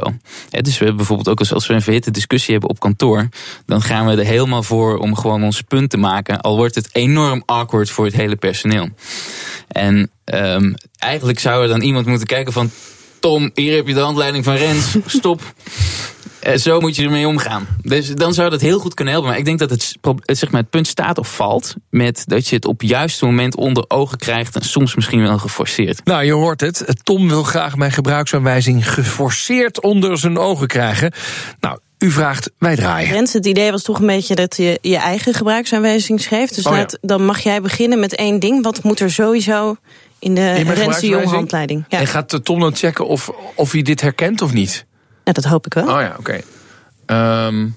dus 0.49 0.77
we 0.77 0.77
hebben 0.77 0.95
bijvoorbeeld 0.95 1.29
ook 1.29 1.39
als, 1.39 1.67
we 1.67 1.73
een 1.73 1.81
verhitte 1.81 2.11
discussie 2.11 2.51
hebben 2.51 2.69
op 2.69 2.79
kantoor, 2.79 3.29
dan 3.65 3.81
gaan 3.81 4.05
we 4.05 4.11
er 4.11 4.25
helemaal 4.25 4.63
voor 4.63 4.97
om 4.97 5.15
gewoon 5.15 5.43
ons 5.43 5.61
punt 5.61 5.89
te 5.89 5.97
maken. 5.97 6.41
Al 6.41 6.55
wordt 6.55 6.75
het 6.75 6.89
enorm 6.91 7.43
awkward 7.45 7.89
voor 7.89 8.05
het 8.05 8.15
hele 8.15 8.35
personeel. 8.35 8.89
En 9.67 10.11
um, 10.25 10.75
eigenlijk 10.97 11.39
zou 11.39 11.61
er 11.61 11.67
dan 11.67 11.81
iemand 11.81 12.05
moeten 12.05 12.27
kijken 12.27 12.53
van. 12.53 12.71
Tom, 13.19 13.51
hier 13.53 13.75
heb 13.75 13.87
je 13.87 13.93
de 13.93 13.99
handleiding 13.99 14.43
van 14.43 14.55
Rens. 14.55 14.95
Stop. 15.05 15.41
Eh, 16.45 16.57
zo 16.57 16.79
moet 16.79 16.95
je 16.95 17.03
ermee 17.03 17.27
omgaan. 17.27 17.67
Dus 17.81 18.07
dan 18.07 18.33
zou 18.33 18.49
dat 18.49 18.61
heel 18.61 18.79
goed 18.79 18.93
kunnen 18.93 19.13
helpen. 19.13 19.31
Maar 19.31 19.39
ik 19.39 19.45
denk 19.45 19.59
dat 19.59 19.69
het, 19.69 19.95
zeg 20.25 20.51
maar, 20.51 20.61
het 20.61 20.69
punt 20.69 20.87
staat 20.87 21.17
of 21.17 21.35
valt 21.35 21.75
met 21.89 22.23
dat 22.27 22.47
je 22.47 22.55
het 22.55 22.65
op 22.65 22.79
het 22.79 22.89
juiste 22.89 23.25
moment 23.25 23.55
onder 23.55 23.85
ogen 23.87 24.17
krijgt 24.17 24.55
en 24.55 24.61
soms 24.61 24.95
misschien 24.95 25.21
wel 25.21 25.37
geforceerd. 25.37 26.05
Nou, 26.05 26.23
je 26.23 26.31
hoort 26.31 26.61
het. 26.61 26.85
Tom 27.03 27.29
wil 27.29 27.43
graag 27.43 27.75
mijn 27.75 27.91
gebruiksaanwijzing 27.91 28.93
geforceerd 28.93 29.81
onder 29.81 30.17
zijn 30.17 30.37
ogen 30.37 30.67
krijgen. 30.67 31.11
Nou, 31.59 31.79
u 31.99 32.11
vraagt, 32.11 32.51
wij 32.57 32.75
draaien. 32.75 33.11
Rens, 33.11 33.33
het 33.33 33.45
idee 33.45 33.71
was 33.71 33.83
toch 33.83 33.99
een 33.99 34.07
beetje 34.07 34.35
dat 34.35 34.57
je 34.57 34.79
je 34.81 34.97
eigen 34.97 35.33
gebruiksaanwijzing 35.33 36.21
schreef. 36.21 36.49
Dus 36.49 36.65
oh, 36.65 36.79
dan 37.01 37.25
mag 37.25 37.39
jij 37.39 37.61
beginnen 37.61 37.99
met 37.99 38.15
één 38.15 38.39
ding. 38.39 38.63
Wat 38.63 38.83
moet 38.83 38.99
er 38.99 39.11
sowieso 39.11 39.75
in 40.19 40.35
de 40.35 40.53
Rens 40.53 40.99
de 40.99 41.07
Jong 41.07 41.25
handleiding? 41.25 41.85
Ja. 41.89 41.99
En 41.99 42.07
gaat 42.07 42.39
Tom 42.43 42.59
dan 42.59 42.75
checken 42.75 43.07
of, 43.07 43.31
of 43.55 43.71
hij 43.71 43.81
dit 43.81 44.01
herkent 44.01 44.41
of 44.41 44.53
niet? 44.53 44.85
Ja, 45.25 45.31
dat 45.31 45.43
hoop 45.43 45.65
ik 45.65 45.73
wel. 45.73 45.83
Oh 45.83 46.01
ja, 46.01 46.15
oké. 46.19 46.41
Ehm, 47.05 47.67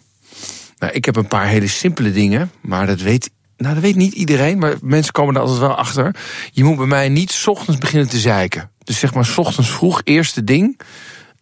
nou, 0.79 0.93
ik 0.93 1.05
heb 1.05 1.17
een 1.17 1.29
paar 1.29 1.47
hele 1.47 1.67
simpele 1.67 2.13
dingen, 2.13 2.51
maar 2.61 2.87
dat 2.87 3.01
weet, 3.01 3.31
nou, 3.57 3.75
dat 3.75 3.83
weet 3.83 3.97
niet 3.97 4.13
iedereen. 4.13 4.59
Maar 4.59 4.75
mensen 4.83 5.13
komen 5.13 5.35
er 5.35 5.41
altijd 5.41 5.59
wel 5.59 5.75
achter. 5.75 6.15
Je 6.53 6.65
moet 6.65 6.77
bij 6.77 6.87
mij 6.87 7.09
niet 7.09 7.33
s 7.33 7.47
ochtends 7.47 7.81
beginnen 7.81 8.09
te 8.09 8.19
zeiken. 8.19 8.71
Dus 8.85 8.99
zeg 8.99 9.15
maar, 9.15 9.25
s 9.25 9.39
ochtends 9.39 9.71
vroeg, 9.71 10.01
eerste 10.05 10.45
ding. 10.45 10.81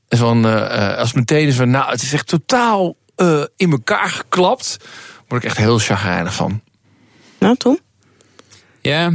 En 0.08 0.18
van, 0.18 0.46
uh, 0.46 0.96
als 0.96 1.12
meteen 1.12 1.46
is 1.46 1.56
van, 1.56 1.70
nou, 1.70 1.90
het 1.90 2.02
is 2.02 2.12
echt 2.12 2.26
totaal 2.26 2.96
uh, 3.16 3.44
in 3.56 3.70
elkaar 3.70 4.08
geklapt. 4.08 4.76
Word 5.28 5.42
ik 5.42 5.48
echt 5.48 5.58
heel 5.58 5.78
chagrijnig 5.78 6.34
van. 6.34 6.62
Nou, 7.38 7.56
Tom? 7.56 7.78
Ja, 8.80 9.12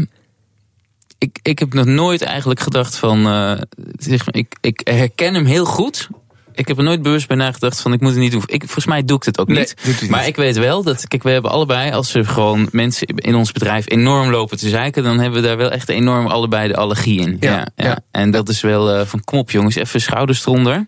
ik, 1.17 1.39
ik 1.41 1.59
heb 1.59 1.73
nog 1.73 1.85
nooit 1.85 2.21
eigenlijk 2.21 2.59
gedacht 2.59 2.95
van. 2.95 3.27
Uh, 3.27 3.61
zeg 3.95 4.25
maar, 4.25 4.35
ik, 4.35 4.55
ik 4.61 4.81
herken 4.83 5.33
hem 5.33 5.45
heel 5.45 5.65
goed 5.65 6.09
ik 6.61 6.67
heb 6.67 6.77
er 6.77 6.83
nooit 6.83 7.01
bewust 7.01 7.27
bij 7.27 7.37
nagedacht 7.37 7.81
van 7.81 7.93
ik 7.93 8.01
moet 8.01 8.09
het 8.09 8.19
niet 8.19 8.31
doen. 8.31 8.43
Ik, 8.45 8.61
volgens 8.61 8.85
mij 8.85 9.03
doe 9.03 9.17
ik 9.17 9.23
het 9.23 9.39
ook 9.39 9.47
niet. 9.47 9.75
maar 10.09 10.27
ik 10.27 10.35
weet 10.35 10.57
wel 10.57 10.83
dat, 10.83 11.07
kijk, 11.07 11.23
we 11.23 11.29
hebben 11.29 11.51
allebei, 11.51 11.91
als 11.91 12.13
er 12.13 12.25
gewoon 12.25 12.69
mensen 12.71 13.07
in 13.07 13.35
ons 13.35 13.51
bedrijf 13.51 13.89
enorm 13.89 14.29
lopen 14.29 14.57
te 14.57 14.69
zeiken, 14.69 15.03
dan 15.03 15.19
hebben 15.19 15.41
we 15.41 15.47
daar 15.47 15.57
wel 15.57 15.71
echt 15.71 15.89
enorm 15.89 16.27
allebei 16.27 16.67
de 16.67 16.75
allergie 16.75 17.19
in. 17.19 17.37
Ja, 17.39 17.67
ja, 17.75 17.99
En 18.11 18.31
dat 18.31 18.49
is 18.49 18.61
wel 18.61 18.99
uh, 18.99 19.05
van 19.05 19.23
kom 19.23 19.39
op 19.39 19.51
jongens, 19.51 19.75
even 19.75 20.01
schouders 20.01 20.45
eronder. 20.45 20.87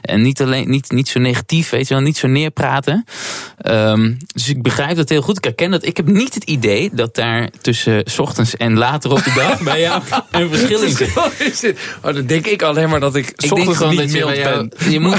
En 0.00 0.22
niet 0.22 0.42
alleen, 0.42 0.70
niet, 0.70 0.90
niet 0.90 1.08
zo 1.08 1.20
negatief, 1.20 1.70
weet 1.70 1.88
je 1.88 1.94
wel, 1.94 2.02
niet 2.02 2.16
zo 2.16 2.26
neerpraten. 2.26 3.04
Um, 3.66 4.16
dus 4.34 4.48
ik 4.48 4.62
begrijp 4.62 4.96
dat 4.96 5.08
heel 5.08 5.22
goed. 5.22 5.36
Ik 5.36 5.44
herken 5.44 5.70
dat. 5.70 5.86
Ik 5.86 5.96
heb 5.96 6.06
niet 6.06 6.34
het 6.34 6.44
idee 6.44 6.90
dat 6.92 7.14
daar 7.14 7.50
tussen 7.60 8.02
s 8.04 8.18
ochtends 8.18 8.56
en 8.56 8.76
later 8.78 9.10
op 9.10 9.24
de 9.24 9.32
dag 9.34 9.60
bij 9.72 9.80
jou 9.80 10.02
een 10.30 10.48
verschil 10.48 10.82
in 10.82 11.54
zit. 11.54 11.78
Oh, 12.02 12.14
dan 12.14 12.26
denk 12.26 12.46
ik 12.46 12.62
alleen 12.62 12.88
maar 12.88 13.00
dat 13.00 13.16
ik, 13.16 13.32
ik 13.36 13.52
ochtends 13.52 13.80
niet 13.80 13.98
dat 13.98 14.36
je, 14.36 14.68
ben. 14.78 14.92
Je 14.92 15.00
moet 15.00 15.13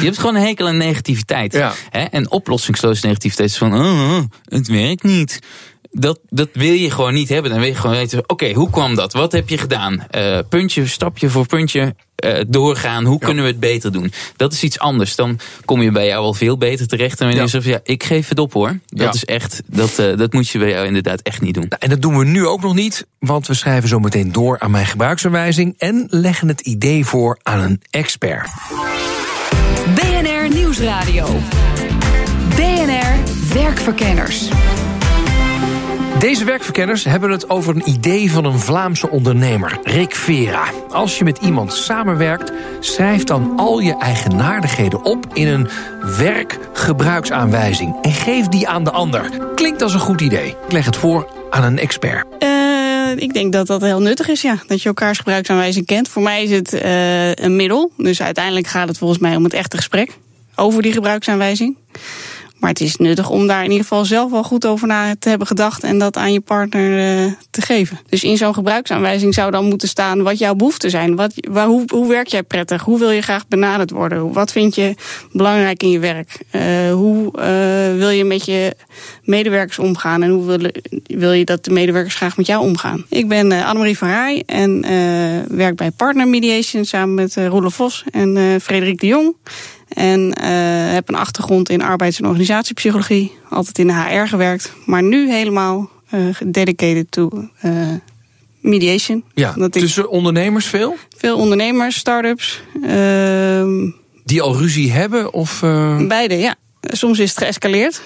je 0.00 0.04
hebt 0.04 0.18
gewoon 0.18 0.34
een 0.34 0.42
hekel 0.42 0.66
aan 0.66 0.76
negativiteit. 0.76 1.52
Hè? 1.90 2.00
En 2.00 2.30
oplossingsloze 2.30 3.06
negativiteit 3.06 3.50
is 3.50 3.58
van, 3.58 3.74
oh, 3.74 4.10
oh, 4.10 4.22
het 4.44 4.68
werkt 4.68 5.02
niet. 5.02 5.38
Dat, 5.90 6.20
dat 6.28 6.48
wil 6.52 6.72
je 6.72 6.90
gewoon 6.90 7.14
niet 7.14 7.28
hebben. 7.28 7.50
Dan 7.50 7.60
wil 7.60 7.68
je 7.68 7.74
gewoon 7.74 7.96
weten, 7.96 8.22
oké, 8.26 8.52
hoe 8.52 8.70
kwam 8.70 8.94
dat? 8.94 9.12
Wat 9.12 9.32
heb 9.32 9.48
je 9.48 9.58
gedaan? 9.58 10.06
Uh, 10.16 10.38
puntje, 10.48 10.86
stapje 10.86 11.30
voor 11.30 11.46
puntje 11.46 11.94
uh, 12.24 12.40
doorgaan. 12.48 13.04
Hoe 13.04 13.18
kunnen 13.18 13.44
we 13.44 13.50
het 13.50 13.60
beter 13.60 13.92
doen? 13.92 14.12
Dat 14.36 14.52
is 14.52 14.62
iets 14.62 14.78
anders. 14.78 15.16
Dan 15.16 15.38
kom 15.64 15.82
je 15.82 15.90
bij 15.90 16.06
jou 16.06 16.22
al 16.22 16.34
veel 16.34 16.58
beter 16.58 16.86
terecht. 16.86 17.20
En 17.20 17.26
wanneer 17.26 17.44
je 17.44 17.50
zegt, 17.50 17.64
ja, 17.64 17.80
ik 17.82 18.02
geef 18.02 18.28
het 18.28 18.38
op 18.38 18.52
hoor. 18.52 18.78
Dat 18.86 19.14
is 19.14 19.24
echt, 19.24 19.62
dat, 19.66 19.98
uh, 19.98 20.16
dat 20.16 20.32
moet 20.32 20.48
je 20.48 20.58
bij 20.58 20.70
jou 20.70 20.86
inderdaad 20.86 21.20
echt 21.20 21.40
niet 21.40 21.54
doen. 21.54 21.66
Nou, 21.68 21.82
en 21.82 21.88
dat 21.88 22.02
doen 22.02 22.18
we 22.18 22.24
nu 22.24 22.46
ook 22.46 22.62
nog 22.62 22.74
niet. 22.74 23.06
Want 23.18 23.46
we 23.46 23.54
schrijven 23.54 23.88
zo 23.88 23.98
meteen 23.98 24.32
door 24.32 24.58
aan 24.58 24.70
mijn 24.70 24.86
gebruiksaanwijzing. 24.86 25.74
En 25.78 26.06
leggen 26.10 26.48
het 26.48 26.60
idee 26.60 27.04
voor 27.04 27.38
aan 27.42 27.60
een 27.60 27.82
expert. 27.90 28.48
BNR 30.48 30.56
Nieuwsradio. 30.56 31.26
BNR 32.56 33.14
Werkverkenners. 33.54 34.48
Deze 36.18 36.44
werkverkenners 36.44 37.04
hebben 37.04 37.30
het 37.30 37.50
over 37.50 37.74
een 37.74 37.88
idee 37.88 38.30
van 38.30 38.44
een 38.44 38.58
Vlaamse 38.58 39.10
ondernemer, 39.10 39.78
Rick 39.82 40.14
Vera. 40.14 40.64
Als 40.88 41.18
je 41.18 41.24
met 41.24 41.38
iemand 41.38 41.72
samenwerkt, 41.72 42.52
schrijf 42.80 43.24
dan 43.24 43.52
al 43.56 43.78
je 43.78 43.96
eigenaardigheden 43.96 45.04
op 45.04 45.26
in 45.32 45.46
een 45.46 45.68
werkgebruiksaanwijzing 46.18 47.96
en 48.02 48.12
geef 48.12 48.46
die 48.46 48.68
aan 48.68 48.84
de 48.84 48.90
ander. 48.90 49.30
Klinkt 49.54 49.82
als 49.82 49.94
een 49.94 50.00
goed 50.00 50.20
idee. 50.20 50.48
Ik 50.48 50.72
leg 50.72 50.84
het 50.84 50.96
voor 50.96 51.28
aan 51.50 51.64
een 51.64 51.78
expert. 51.78 52.26
Uh, 52.38 53.16
ik 53.16 53.32
denk 53.32 53.52
dat 53.52 53.66
dat 53.66 53.80
heel 53.80 54.00
nuttig 54.00 54.28
is, 54.28 54.42
ja. 54.42 54.58
Dat 54.66 54.82
je 54.82 54.88
elkaars 54.88 55.18
gebruiksaanwijzing 55.18 55.86
kent. 55.86 56.08
Voor 56.08 56.22
mij 56.22 56.42
is 56.42 56.50
het 56.50 56.72
uh, 56.74 57.34
een 57.34 57.56
middel. 57.56 57.92
Dus 57.96 58.22
uiteindelijk 58.22 58.66
gaat 58.66 58.88
het 58.88 58.98
volgens 58.98 59.20
mij 59.20 59.36
om 59.36 59.44
het 59.44 59.52
echte 59.52 59.76
gesprek 59.76 60.16
over 60.58 60.82
die 60.82 60.92
gebruiksaanwijzing. 60.92 61.76
Maar 62.58 62.70
het 62.70 62.80
is 62.80 62.96
nuttig 62.96 63.30
om 63.30 63.46
daar 63.46 63.64
in 63.64 63.70
ieder 63.70 63.86
geval 63.86 64.04
zelf 64.04 64.30
wel 64.30 64.42
goed 64.42 64.66
over 64.66 64.86
na 64.86 65.16
te 65.18 65.28
hebben 65.28 65.46
gedacht 65.46 65.82
en 65.82 65.98
dat 65.98 66.16
aan 66.16 66.32
je 66.32 66.40
partner 66.40 67.24
uh, 67.24 67.32
te 67.50 67.62
geven. 67.62 67.98
Dus 68.08 68.24
in 68.24 68.36
zo'n 68.36 68.54
gebruiksaanwijzing 68.54 69.34
zou 69.34 69.50
dan 69.50 69.64
moeten 69.64 69.88
staan 69.88 70.22
wat 70.22 70.38
jouw 70.38 70.54
behoeften 70.54 70.90
zijn. 70.90 71.16
Wat, 71.16 71.32
waar, 71.48 71.66
hoe, 71.66 71.82
hoe 71.86 72.08
werk 72.08 72.26
jij 72.26 72.42
prettig? 72.42 72.82
Hoe 72.82 72.98
wil 72.98 73.10
je 73.10 73.22
graag 73.22 73.48
benaderd 73.48 73.90
worden? 73.90 74.32
Wat 74.32 74.52
vind 74.52 74.74
je 74.74 74.94
belangrijk 75.32 75.82
in 75.82 75.90
je 75.90 75.98
werk? 75.98 76.38
Uh, 76.52 76.92
hoe 76.92 77.32
uh, 77.38 77.98
wil 77.98 78.10
je 78.10 78.24
met 78.24 78.44
je 78.44 78.76
medewerkers 79.22 79.78
omgaan 79.78 80.22
en 80.22 80.30
hoe 80.30 80.46
wil, 80.46 80.70
wil 81.06 81.32
je 81.32 81.44
dat 81.44 81.64
de 81.64 81.70
medewerkers 81.70 82.14
graag 82.14 82.36
met 82.36 82.46
jou 82.46 82.62
omgaan? 82.62 83.04
Ik 83.08 83.28
ben 83.28 83.52
Annemarie 83.52 83.98
van 83.98 84.08
Rij 84.08 84.42
en 84.46 84.80
werk 85.56 85.76
bij 85.76 85.90
Partner 85.90 86.28
Mediation 86.28 86.84
samen 86.84 87.14
met 87.14 87.36
Roelof 87.36 87.74
Vos 87.74 88.04
en 88.10 88.60
Frederik 88.60 89.00
de 89.00 89.06
Jong. 89.06 89.34
En 89.88 90.20
uh, 90.20 90.92
heb 90.92 91.08
een 91.08 91.14
achtergrond 91.14 91.68
in 91.68 91.82
arbeids- 91.82 92.18
en 92.20 92.26
organisatiepsychologie. 92.26 93.32
Altijd 93.50 93.78
in 93.78 93.86
de 93.86 93.92
HR 93.92 94.26
gewerkt. 94.28 94.72
Maar 94.86 95.02
nu 95.02 95.30
helemaal 95.30 95.90
uh, 96.14 96.36
dedicated 96.46 97.10
to 97.10 97.30
uh, 97.64 97.72
mediation. 98.60 99.24
Ja, 99.34 99.52
dat 99.56 99.72
tussen 99.72 100.10
ondernemers 100.10 100.66
veel? 100.66 100.96
Veel 101.16 101.36
ondernemers, 101.36 101.96
start-ups. 101.96 102.62
Uh, 102.82 103.64
Die 104.24 104.42
al 104.42 104.56
ruzie 104.56 104.92
hebben? 104.92 105.32
Of, 105.32 105.60
Beide, 106.08 106.34
ja. 106.34 106.54
Soms 106.80 107.18
is 107.18 107.30
het 107.34 107.38
geëscaleerd. 107.38 108.00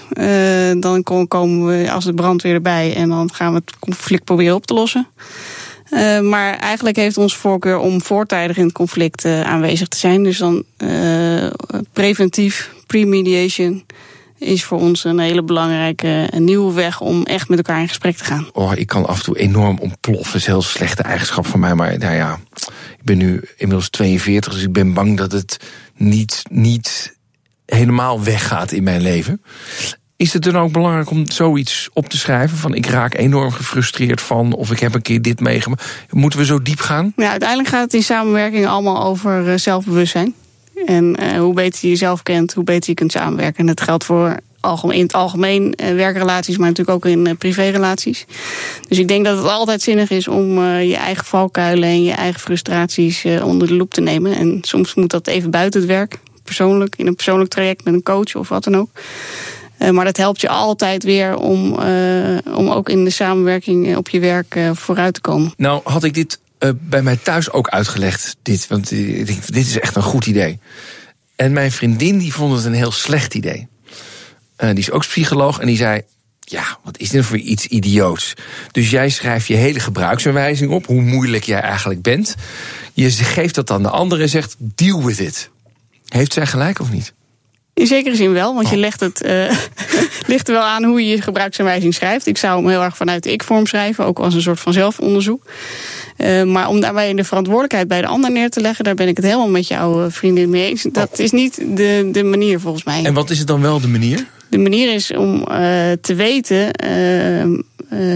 dan 0.83 1.03
komen 1.29 1.67
we 1.67 1.91
als 1.93 2.05
de 2.05 2.15
brandweer 2.15 2.55
erbij 2.55 2.95
en 2.95 3.09
dan 3.09 3.33
gaan 3.35 3.53
we 3.53 3.61
het 3.65 3.79
conflict 3.79 4.25
proberen 4.25 4.55
op 4.55 4.67
te 4.67 4.75
lossen. 4.75 5.09
Uh, 5.93 6.21
maar 6.21 6.55
eigenlijk 6.59 6.97
heeft 6.97 7.17
ons 7.17 7.37
voorkeur 7.37 7.79
om 7.79 8.03
voortijdig 8.03 8.57
in 8.57 8.65
het 8.65 8.73
conflict 8.73 9.25
uh, 9.25 9.41
aanwezig 9.41 9.89
te 9.89 9.97
zijn. 9.97 10.23
Dus 10.23 10.39
dan 10.39 10.65
uh, 10.79 11.47
preventief, 11.93 12.75
pre-mediation 12.87 13.85
is 14.39 14.65
voor 14.65 14.79
ons 14.79 15.05
een 15.05 15.19
hele 15.19 15.43
belangrijke 15.43 16.29
een 16.31 16.45
nieuwe 16.45 16.73
weg 16.73 17.01
om 17.01 17.23
echt 17.23 17.49
met 17.49 17.59
elkaar 17.59 17.81
in 17.81 17.89
gesprek 17.89 18.17
te 18.17 18.25
gaan. 18.25 18.49
Oh, 18.53 18.73
ik 18.75 18.87
kan 18.87 19.07
af 19.07 19.19
en 19.19 19.25
toe 19.25 19.39
enorm 19.39 19.79
ontploffen. 19.79 20.25
Dat 20.25 20.35
is 20.35 20.47
een 20.47 20.53
heel 20.53 20.63
slechte 20.63 21.03
eigenschap 21.03 21.47
van 21.47 21.61
mij. 21.61 21.75
Maar 21.75 21.99
nou 21.99 22.15
ja, 22.15 22.39
ik 22.99 23.05
ben 23.05 23.19
nu 23.19 23.43
inmiddels 23.57 23.91
42, 23.91 24.53
dus 24.53 24.63
ik 24.63 24.73
ben 24.73 24.93
bang 24.93 25.17
dat 25.17 25.33
het 25.33 25.57
niet, 25.97 26.43
niet 26.51 27.17
helemaal 27.67 28.23
weggaat 28.23 28.73
in 28.73 28.83
mijn 28.83 29.01
leven. 29.01 29.43
Is 30.23 30.33
het 30.33 30.43
dan 30.43 30.59
ook 30.59 30.73
belangrijk 30.73 31.11
om 31.11 31.31
zoiets 31.31 31.89
op 31.93 32.09
te 32.09 32.19
schrijven? 32.19 32.59
Van 32.59 32.75
ik 32.75 32.87
raak 32.87 33.15
enorm 33.15 33.51
gefrustreerd 33.51 34.21
van, 34.21 34.53
of 34.53 34.71
ik 34.71 34.79
heb 34.79 34.95
een 34.95 35.03
keer 35.03 35.23
dit 35.23 35.41
meegemaakt. 35.41 35.85
Moeten 36.11 36.39
we 36.39 36.45
zo 36.45 36.63
diep 36.63 36.81
gaan? 36.81 37.13
Uiteindelijk 37.17 37.69
gaat 37.69 37.83
het 37.83 37.95
in 37.95 38.03
samenwerking 38.03 38.67
allemaal 38.67 39.03
over 39.03 39.49
eh, 39.49 39.59
zelfbewustzijn. 39.59 40.35
En 40.87 41.17
uh, 41.21 41.39
hoe 41.39 41.55
beter 41.55 41.79
je 41.83 41.89
jezelf 41.89 42.23
kent, 42.23 42.53
hoe 42.53 42.65
beter 42.65 42.91
je 42.91 42.97
kunt 42.97 43.13
samenwerken. 43.13 43.59
En 43.59 43.67
dat 43.67 43.81
geldt 43.81 44.05
voor 44.05 44.37
algemeen, 44.61 44.97
in 44.97 45.03
het 45.03 45.13
algemeen 45.13 45.75
uh, 45.77 45.95
werkrelaties, 45.95 46.57
maar 46.57 46.69
natuurlijk 46.69 46.97
ook 46.97 47.11
in 47.11 47.37
privérelaties. 47.37 48.27
Dus 48.89 48.99
ik 48.99 49.09
denk 49.09 49.25
dat 49.25 49.37
het 49.37 49.47
altijd 49.47 49.83
zinnig 49.83 50.11
is 50.11 50.29
om 50.29 50.61
je 50.65 50.97
eigen 50.97 51.25
valkuilen 51.25 51.89
en 51.89 52.03
je 52.03 52.13
eigen 52.13 52.41
frustraties 52.41 53.25
onder 53.43 53.69
de 53.69 53.75
loep 53.75 53.95
te 53.95 54.01
nemen. 54.01 54.37
En 54.37 54.59
soms 54.61 54.95
moet 54.95 55.11
dat 55.11 55.27
even 55.27 55.51
buiten 55.51 55.81
het 55.81 55.89
werk, 55.89 56.19
persoonlijk, 56.43 56.97
in 56.97 57.07
een 57.07 57.15
persoonlijk 57.15 57.51
traject 57.51 57.85
met 57.85 57.95
een 57.95 58.03
coach 58.03 58.35
of 58.35 58.49
wat 58.49 58.65
dan 58.65 58.77
ook. 58.77 58.89
Uh, 59.83 59.91
maar 59.91 60.05
dat 60.05 60.17
helpt 60.17 60.41
je 60.41 60.49
altijd 60.49 61.03
weer 61.05 61.37
om, 61.37 61.81
uh, 61.81 62.39
om 62.57 62.71
ook 62.71 62.89
in 62.89 63.05
de 63.05 63.11
samenwerking 63.11 63.97
op 63.97 64.09
je 64.09 64.21
werk 64.21 64.59
vooruit 64.73 65.15
te 65.15 65.21
komen. 65.21 65.53
Nou, 65.57 65.81
had 65.85 66.05
ik 66.05 66.15
dit 66.15 66.41
bij 66.75 67.03
mij 67.03 67.17
thuis 67.17 67.51
ook 67.51 67.69
uitgelegd, 67.69 68.37
dit, 68.43 68.67
want 68.69 68.91
ik 68.91 69.27
denk, 69.27 69.53
dit 69.53 69.67
is 69.67 69.79
echt 69.79 69.97
een 69.97 70.03
goed 70.03 70.27
idee. 70.27 70.59
En 71.37 71.53
mijn 71.53 71.73
vriendin 71.73 72.19
die 72.19 72.33
vond 72.33 72.57
het 72.57 72.65
een 72.65 72.73
heel 72.73 72.93
slecht 72.93 73.35
idee. 73.35 73.69
die 74.57 74.79
is 74.79 74.91
ook 74.91 75.07
psycholoog 75.07 75.59
en 75.59 75.67
die 75.67 75.77
zei: 75.77 76.03
ja, 76.53 76.79
wat 76.83 76.99
is 76.99 77.09
dit 77.09 77.25
voor 77.25 77.37
iets 77.37 77.67
idioots? 77.67 78.35
Dus 78.71 78.91
jij 78.91 79.09
schrijft 79.09 79.47
je 79.47 79.55
hele 79.55 79.81
gebruiksaanwijzing 79.81 80.71
op, 80.71 80.87
hoe 80.87 81.01
moeilijk 81.01 81.45
jij 81.45 81.61
eigenlijk 81.61 82.03
bent. 82.03 82.35
Je 82.93 83.11
geeft 83.11 83.55
dat 83.55 83.71
aan 83.71 83.83
de 83.83 83.91
andere 83.91 84.23
en 84.23 84.29
zegt, 84.29 84.57
deal 84.59 85.05
with 85.05 85.19
it. 85.19 85.51
Heeft 86.07 86.33
zij 86.33 86.47
gelijk 86.47 86.81
of 86.81 86.91
niet? 86.91 87.13
In 87.75 87.87
zekere 87.87 88.17
zin 88.17 88.33
wel, 88.33 88.55
want 88.55 88.69
je 88.69 88.77
legt 88.77 89.01
het 89.01 89.23
uh, 89.27 89.51
ligt 90.33 90.49
er 90.49 90.55
wel 90.55 90.63
aan 90.63 90.85
hoe 90.85 91.05
je 91.05 91.11
je 91.11 91.23
gebruiksaanwijzing 91.23 91.95
schrijft. 91.95 92.27
Ik 92.27 92.39
zou 92.39 92.57
hem 92.57 92.69
heel 92.69 92.83
erg 92.83 92.97
vanuit 92.97 93.23
de 93.23 93.33
ik-vorm 93.33 93.67
schrijven, 93.67 94.05
ook 94.05 94.19
als 94.19 94.35
een 94.35 94.43
soort 94.43 94.61
van 94.61 94.73
zelfonderzoek. 94.73 95.47
Uh, 96.19 96.43
maar 96.43 96.69
om 96.69 96.81
daarbij 96.81 97.15
de 97.15 97.25
verantwoordelijkheid 97.25 97.89
bij 97.89 98.01
de 98.01 98.07
ander 98.07 98.31
neer 98.31 98.51
te 98.51 98.61
leggen, 98.61 98.85
daar 98.85 98.95
ben 98.95 99.09
ik 99.09 99.17
het 99.17 99.27
helemaal 99.27 99.49
met 99.49 99.69
jouw 99.69 100.11
vriendin 100.11 100.51
mee 100.51 100.69
eens. 100.69 100.87
Dat 100.93 101.11
oh. 101.13 101.19
is 101.19 101.31
niet 101.31 101.77
de, 101.77 102.09
de 102.13 102.23
manier 102.23 102.61
volgens 102.61 102.85
mij. 102.85 103.05
En 103.05 103.15
wat 103.15 103.31
is 103.31 103.39
het 103.39 103.47
dan 103.47 103.61
wel 103.61 103.81
de 103.81 103.89
manier? 103.89 104.27
De 104.49 104.59
manier 104.59 104.95
is 104.95 105.13
om 105.13 105.35
uh, 105.35 105.47
te 106.01 106.15
weten 106.15 106.71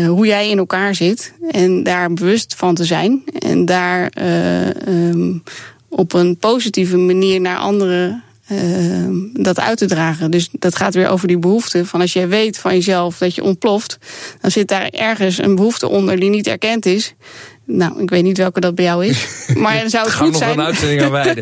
hoe 0.07 0.27
jij 0.27 0.51
in 0.51 0.59
elkaar 0.59 0.95
zit 0.95 1.33
en 1.51 1.83
daar 1.83 2.13
bewust 2.13 2.55
van 2.57 2.75
te 2.75 2.85
zijn. 2.85 3.23
En 3.39 3.65
daar 3.65 4.13
um, 4.89 5.43
op 5.89 6.13
een 6.13 6.37
positieve 6.37 6.97
manier 6.97 7.41
naar 7.41 7.57
anderen 7.57 8.25
uh, 8.53 9.09
dat 9.33 9.61
uit 9.61 9.79
te 9.79 9.87
dragen. 9.87 10.31
Dus 10.31 10.49
dat 10.53 10.77
gaat 10.77 10.95
weer 10.95 11.09
over 11.09 11.29
die 11.29 11.39
behoefte. 11.39 11.87
Van 11.87 12.01
als 12.01 12.13
jij 12.13 12.29
weet 12.29 12.59
van 12.59 12.73
jezelf 12.73 13.19
dat 13.19 13.35
je 13.35 13.43
ontploft, 13.43 13.99
dan 14.41 14.51
zit 14.51 14.69
daar 14.69 14.89
ergens 14.89 15.39
een 15.39 15.55
behoefte 15.55 15.89
onder 15.89 16.21
die 16.21 16.31
niet 16.31 16.47
erkend 16.47 16.87
is. 16.87 17.15
Nou, 17.65 18.03
ik 18.03 18.11
weet 18.11 18.23
niet 18.23 18.39
welke 18.39 18.61
dat 18.61 18.75
bij 18.75 18.85
jou 18.85 19.07
is. 19.07 19.27
Maar 19.63 19.81
dan 19.81 19.91
zou 19.91 20.05
het 20.05 20.15
goed 20.15 20.37
zijn. 20.37 20.59
Een 20.59 20.65
uitzending 20.65 21.03
aan 21.03 21.11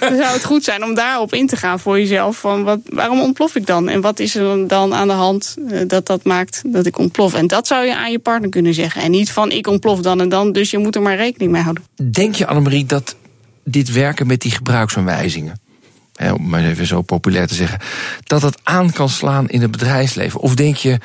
dan 0.00 0.16
zou 0.16 0.32
het 0.32 0.44
goed 0.44 0.64
zijn 0.64 0.84
om 0.84 0.94
daarop 0.94 1.34
in 1.34 1.46
te 1.46 1.56
gaan 1.56 1.80
voor 1.80 1.98
jezelf. 1.98 2.36
Van 2.36 2.62
wat, 2.62 2.78
waarom 2.84 3.20
ontplof 3.20 3.54
ik 3.54 3.66
dan? 3.66 3.88
En 3.88 4.00
wat 4.00 4.18
is 4.18 4.34
er 4.34 4.68
dan 4.68 4.94
aan 4.94 5.08
de 5.08 5.14
hand 5.14 5.56
uh, 5.58 5.80
dat 5.86 6.06
dat 6.06 6.24
maakt 6.24 6.62
dat 6.66 6.86
ik 6.86 6.98
ontplof? 6.98 7.34
En 7.34 7.46
dat 7.46 7.66
zou 7.66 7.84
je 7.84 7.96
aan 7.96 8.10
je 8.10 8.18
partner 8.18 8.50
kunnen 8.50 8.74
zeggen. 8.74 9.02
En 9.02 9.10
niet 9.10 9.32
van 9.32 9.50
ik 9.50 9.66
ontplof 9.66 10.00
dan 10.00 10.20
en 10.20 10.28
dan, 10.28 10.52
dus 10.52 10.70
je 10.70 10.78
moet 10.78 10.94
er 10.94 11.02
maar 11.02 11.16
rekening 11.16 11.52
mee 11.52 11.62
houden. 11.62 11.84
Denk 12.10 12.34
je, 12.34 12.46
Annemarie, 12.46 12.86
dat 12.86 13.16
dit 13.64 13.92
werken 13.92 14.26
met 14.26 14.40
die 14.40 14.50
gebruiksaanwijzingen 14.50 15.64
om 16.18 16.48
maar 16.48 16.64
even 16.64 16.86
zo 16.86 17.02
populair 17.02 17.46
te 17.46 17.54
zeggen, 17.54 17.80
dat 18.24 18.40
dat 18.40 18.60
aan 18.62 18.92
kan 18.92 19.08
slaan 19.08 19.48
in 19.48 19.60
het 19.60 19.70
bedrijfsleven? 19.70 20.40
Of 20.40 20.54
denk 20.54 20.76
je, 20.76 20.98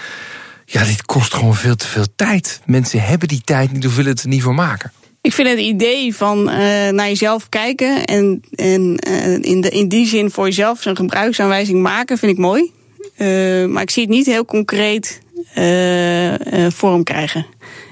ja, 0.65 0.83
dit 0.83 1.05
kost 1.05 1.33
gewoon 1.33 1.55
veel 1.55 1.75
te 1.75 1.87
veel 1.87 2.05
tijd. 2.15 2.61
Mensen 2.65 3.01
hebben 3.01 3.27
die 3.27 3.41
tijd 3.45 3.71
niet 3.71 3.85
of 3.85 3.95
willen 3.95 4.11
het 4.11 4.21
er 4.21 4.27
niet 4.27 4.41
voor 4.41 4.55
maken. 4.55 4.91
Ik 5.21 5.33
vind 5.33 5.47
het 5.47 5.59
idee 5.59 6.15
van 6.15 6.39
uh, 6.39 6.55
naar 6.89 7.07
jezelf 7.07 7.49
kijken 7.49 8.05
en, 8.05 8.41
en 8.55 8.99
uh, 9.07 9.33
in, 9.41 9.61
de, 9.61 9.69
in 9.69 9.87
die 9.87 10.07
zin 10.07 10.31
voor 10.31 10.45
jezelf 10.45 10.81
zo'n 10.81 10.95
gebruiksaanwijzing 10.95 11.81
maken, 11.81 12.17
vind 12.17 12.31
ik 12.31 12.37
mooi. 12.37 12.71
Uh, 13.17 13.65
maar 13.65 13.81
ik 13.81 13.89
zie 13.89 14.03
het 14.03 14.11
niet 14.11 14.25
heel 14.25 14.45
concreet 14.45 15.21
vorm 16.69 17.03
krijgen. 17.03 17.45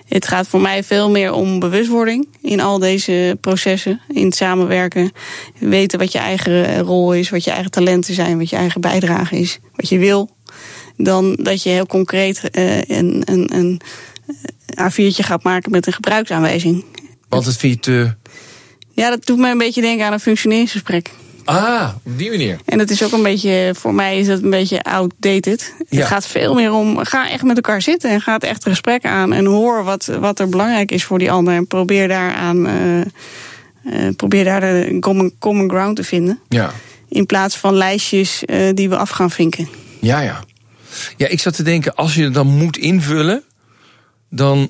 Het 0.09 0.27
gaat 0.27 0.47
voor 0.47 0.61
mij 0.61 0.83
veel 0.83 1.09
meer 1.09 1.31
om 1.33 1.59
bewustwording 1.59 2.27
in 2.41 2.59
al 2.59 2.79
deze 2.79 3.37
processen, 3.41 4.01
in 4.07 4.25
het 4.25 4.35
samenwerken. 4.35 5.11
Weten 5.59 5.99
wat 5.99 6.11
je 6.11 6.17
eigen 6.17 6.79
rol 6.79 7.13
is, 7.13 7.29
wat 7.29 7.43
je 7.43 7.51
eigen 7.51 7.71
talenten 7.71 8.13
zijn, 8.13 8.37
wat 8.37 8.49
je 8.49 8.55
eigen 8.55 8.81
bijdrage 8.81 9.39
is, 9.39 9.59
wat 9.75 9.89
je 9.89 9.97
wil. 9.97 10.29
Dan 10.97 11.35
dat 11.35 11.63
je 11.63 11.69
heel 11.69 11.85
concreet 11.85 12.49
uh, 12.51 12.81
een, 12.81 13.21
een, 13.25 13.55
een 13.55 13.81
A4'tje 14.81 15.23
gaat 15.23 15.43
maken 15.43 15.71
met 15.71 15.87
een 15.87 15.93
gebruiksaanwijzing. 15.93 16.85
Want 17.29 17.45
het 17.45 17.57
vind 17.57 17.73
je 17.73 17.79
te. 17.79 18.15
Ja, 18.91 19.09
dat 19.09 19.25
doet 19.25 19.37
me 19.37 19.49
een 19.49 19.57
beetje 19.57 19.81
denken 19.81 20.05
aan 20.05 20.13
een 20.13 20.19
functioneringsgesprek. 20.19 21.11
Ah, 21.49 21.89
op 22.03 22.17
die 22.17 22.29
manier. 22.29 22.59
En 22.65 22.77
dat 22.77 22.89
is 22.89 23.03
ook 23.03 23.11
een 23.11 23.23
beetje, 23.23 23.71
voor 23.75 23.93
mij 23.93 24.19
is 24.19 24.27
dat 24.27 24.41
een 24.41 24.49
beetje 24.49 24.83
outdated. 24.83 25.73
Het 25.89 26.05
gaat 26.05 26.27
veel 26.27 26.53
meer 26.53 26.73
om, 26.73 26.97
ga 26.97 27.29
echt 27.29 27.43
met 27.43 27.55
elkaar 27.55 27.81
zitten 27.81 28.09
en 28.09 28.21
ga 28.21 28.33
het 28.33 28.43
echt 28.43 28.63
gesprek 28.63 29.05
aan. 29.05 29.33
En 29.33 29.45
hoor 29.45 29.83
wat, 29.83 30.05
wat 30.19 30.39
er 30.39 30.49
belangrijk 30.49 30.91
is 30.91 31.03
voor 31.03 31.19
die 31.19 31.31
ander. 31.31 31.53
En 31.53 31.67
probeer 31.67 32.07
daaraan, 32.07 32.67
uh, 32.67 32.97
uh, 32.97 34.15
probeer 34.15 34.43
daar 34.43 34.59
de 34.59 34.97
common, 34.99 35.33
common 35.39 35.69
ground 35.69 35.95
te 35.95 36.03
vinden. 36.03 36.39
Ja. 36.49 36.71
In 37.07 37.25
plaats 37.25 37.57
van 37.57 37.73
lijstjes 37.73 38.43
uh, 38.45 38.69
die 38.73 38.89
we 38.89 38.97
af 38.97 39.09
gaan 39.09 39.31
vinken. 39.31 39.69
Ja, 39.99 40.19
ja. 40.21 40.43
Ja, 41.17 41.27
ik 41.27 41.39
zat 41.39 41.55
te 41.55 41.63
denken, 41.63 41.95
als 41.95 42.15
je 42.15 42.23
het 42.23 42.33
dan 42.33 42.47
moet 42.47 42.77
invullen, 42.77 43.43
dan 44.29 44.69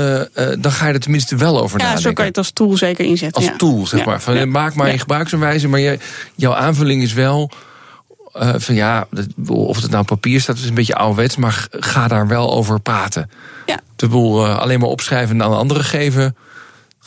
uh, 0.00 0.14
uh, 0.14 0.24
dan 0.58 0.72
ga 0.72 0.86
je 0.86 0.92
er 0.92 1.00
tenminste 1.00 1.36
wel 1.36 1.60
over 1.60 1.78
ja, 1.78 1.84
nadenken. 1.84 2.02
Ja, 2.02 2.08
zo 2.08 2.12
kan 2.12 2.24
je 2.24 2.30
het 2.30 2.38
als 2.38 2.50
tool 2.50 2.76
zeker 2.76 3.04
inzetten. 3.04 3.42
Als 3.42 3.50
ja. 3.50 3.56
tool, 3.56 3.86
zeg 3.86 4.04
maar. 4.04 4.20
Van, 4.20 4.50
maak 4.50 4.74
maar 4.74 4.90
je 4.90 4.98
gebruiksaanwijzing, 4.98 5.70
maar 5.70 5.80
je, 5.80 5.98
jouw 6.34 6.54
aanvulling 6.54 7.02
is 7.02 7.12
wel... 7.12 7.50
Uh, 8.36 8.54
van 8.56 8.74
ja, 8.74 9.06
of 9.46 9.80
het 9.80 9.90
nou 9.90 10.02
op 10.02 10.06
papier 10.06 10.40
staat, 10.40 10.56
is 10.56 10.68
een 10.68 10.74
beetje 10.74 10.94
ouderwets... 10.94 11.36
maar 11.36 11.66
ga 11.70 12.08
daar 12.08 12.28
wel 12.28 12.52
over 12.52 12.80
praten. 12.80 13.30
Ja. 13.66 13.80
De 13.96 14.08
boel 14.08 14.46
alleen 14.46 14.80
maar 14.80 14.88
opschrijven 14.88 15.34
en 15.34 15.46
aan 15.46 15.56
anderen 15.56 15.84
geven... 15.84 16.36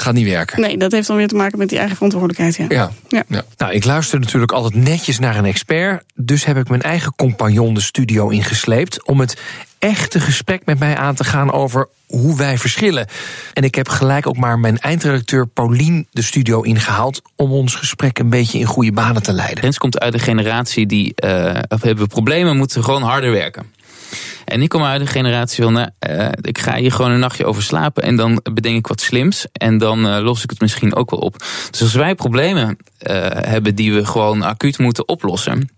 Gaat 0.02 0.14
niet 0.14 0.28
werken. 0.28 0.62
Nee, 0.62 0.78
dat 0.78 0.92
heeft 0.92 1.08
dan 1.08 1.18
weer 1.18 1.28
te 1.28 1.36
maken 1.36 1.58
met 1.58 1.70
die 1.70 1.78
eigen 1.78 1.96
verantwoordelijkheid. 1.96 2.56
Ja. 2.56 2.66
Ja. 2.70 2.92
ja. 3.08 3.24
ja. 3.28 3.44
Nou, 3.58 3.74
ik 3.74 3.86
luister 3.86 4.20
natuurlijk 4.20 4.52
altijd 4.52 4.84
netjes 4.84 5.20
naar 5.20 5.36
een 5.36 5.46
expert. 5.46 6.04
Dus 6.16 6.46
heb 6.46 6.58
ik 6.58 6.70
mijn 6.70 6.82
eigen 6.82 7.14
compagnon 7.16 7.74
de 7.74 7.82
studio 7.82 8.30
ingesleept. 8.30 9.06
om 9.06 9.20
het 9.20 9.38
echte 9.80 10.20
gesprek 10.20 10.66
met 10.66 10.80
mij 10.80 10.98
aan 10.98 11.16
te 11.16 11.24
gaan 11.24 11.52
over 11.52 11.88
hoe 12.08 12.38
wij 12.38 12.58
verschillen. 12.58 13.08
En 13.54 13.64
ik 13.64 13.76
heb 13.76 13.90
gelijk 13.90 14.28
ook 14.28 14.38
maar 14.38 14.60
mijn 14.60 14.78
eindredacteur 14.78 15.48
Paulien 15.48 16.08
de 16.12 16.22
studio 16.22 16.62
ingehaald. 16.62 17.22
om 17.36 17.52
ons 17.52 17.76
gesprek 17.76 18.20
een 18.20 18.30
beetje 18.30 18.60
in 18.60 18.66
goede 18.66 18.92
banen 18.92 19.24
te 19.24 19.34
leiden. 19.34 19.64
Rens 19.64 19.78
komt 19.78 20.00
uit 20.00 20.14
de 20.14 20.20
generatie 20.20 20.86
die. 20.86 21.14
Uh, 21.26 21.58
hebben 21.82 22.08
problemen, 22.08 22.58
moeten 22.58 22.84
gewoon 22.84 23.02
harder 23.02 23.32
werken. 23.32 23.74
En 24.46 24.62
ik 24.62 24.70
kom 24.70 24.84
uit 24.84 25.02
een 25.02 25.08
generatie 25.08 25.64
van, 25.64 25.74
nou, 25.74 25.90
ik 26.42 26.58
ga 26.58 26.76
hier 26.76 26.92
gewoon 26.92 27.12
een 27.12 27.20
nachtje 27.20 27.46
over 27.46 27.64
slapen 27.64 28.04
en 28.04 28.16
dan 28.16 28.42
bedenk 28.54 28.78
ik 28.78 28.88
wat 28.88 29.02
slims 29.02 29.46
en 29.52 29.78
dan 29.78 30.06
uh, 30.06 30.20
los 30.24 30.44
ik 30.44 30.50
het 30.50 30.62
misschien 30.62 30.96
ook 30.96 31.10
wel 31.10 31.20
op. 31.20 31.38
Dus 31.72 31.82
als 31.82 31.94
wij 31.94 32.16
problemen 32.16 32.78
hebben 33.34 33.76
die 33.76 33.94
we 33.94 34.06
gewoon 34.06 34.42
acuut 34.42 34.78
moeten 34.78 35.08
oplossen, 35.08 35.70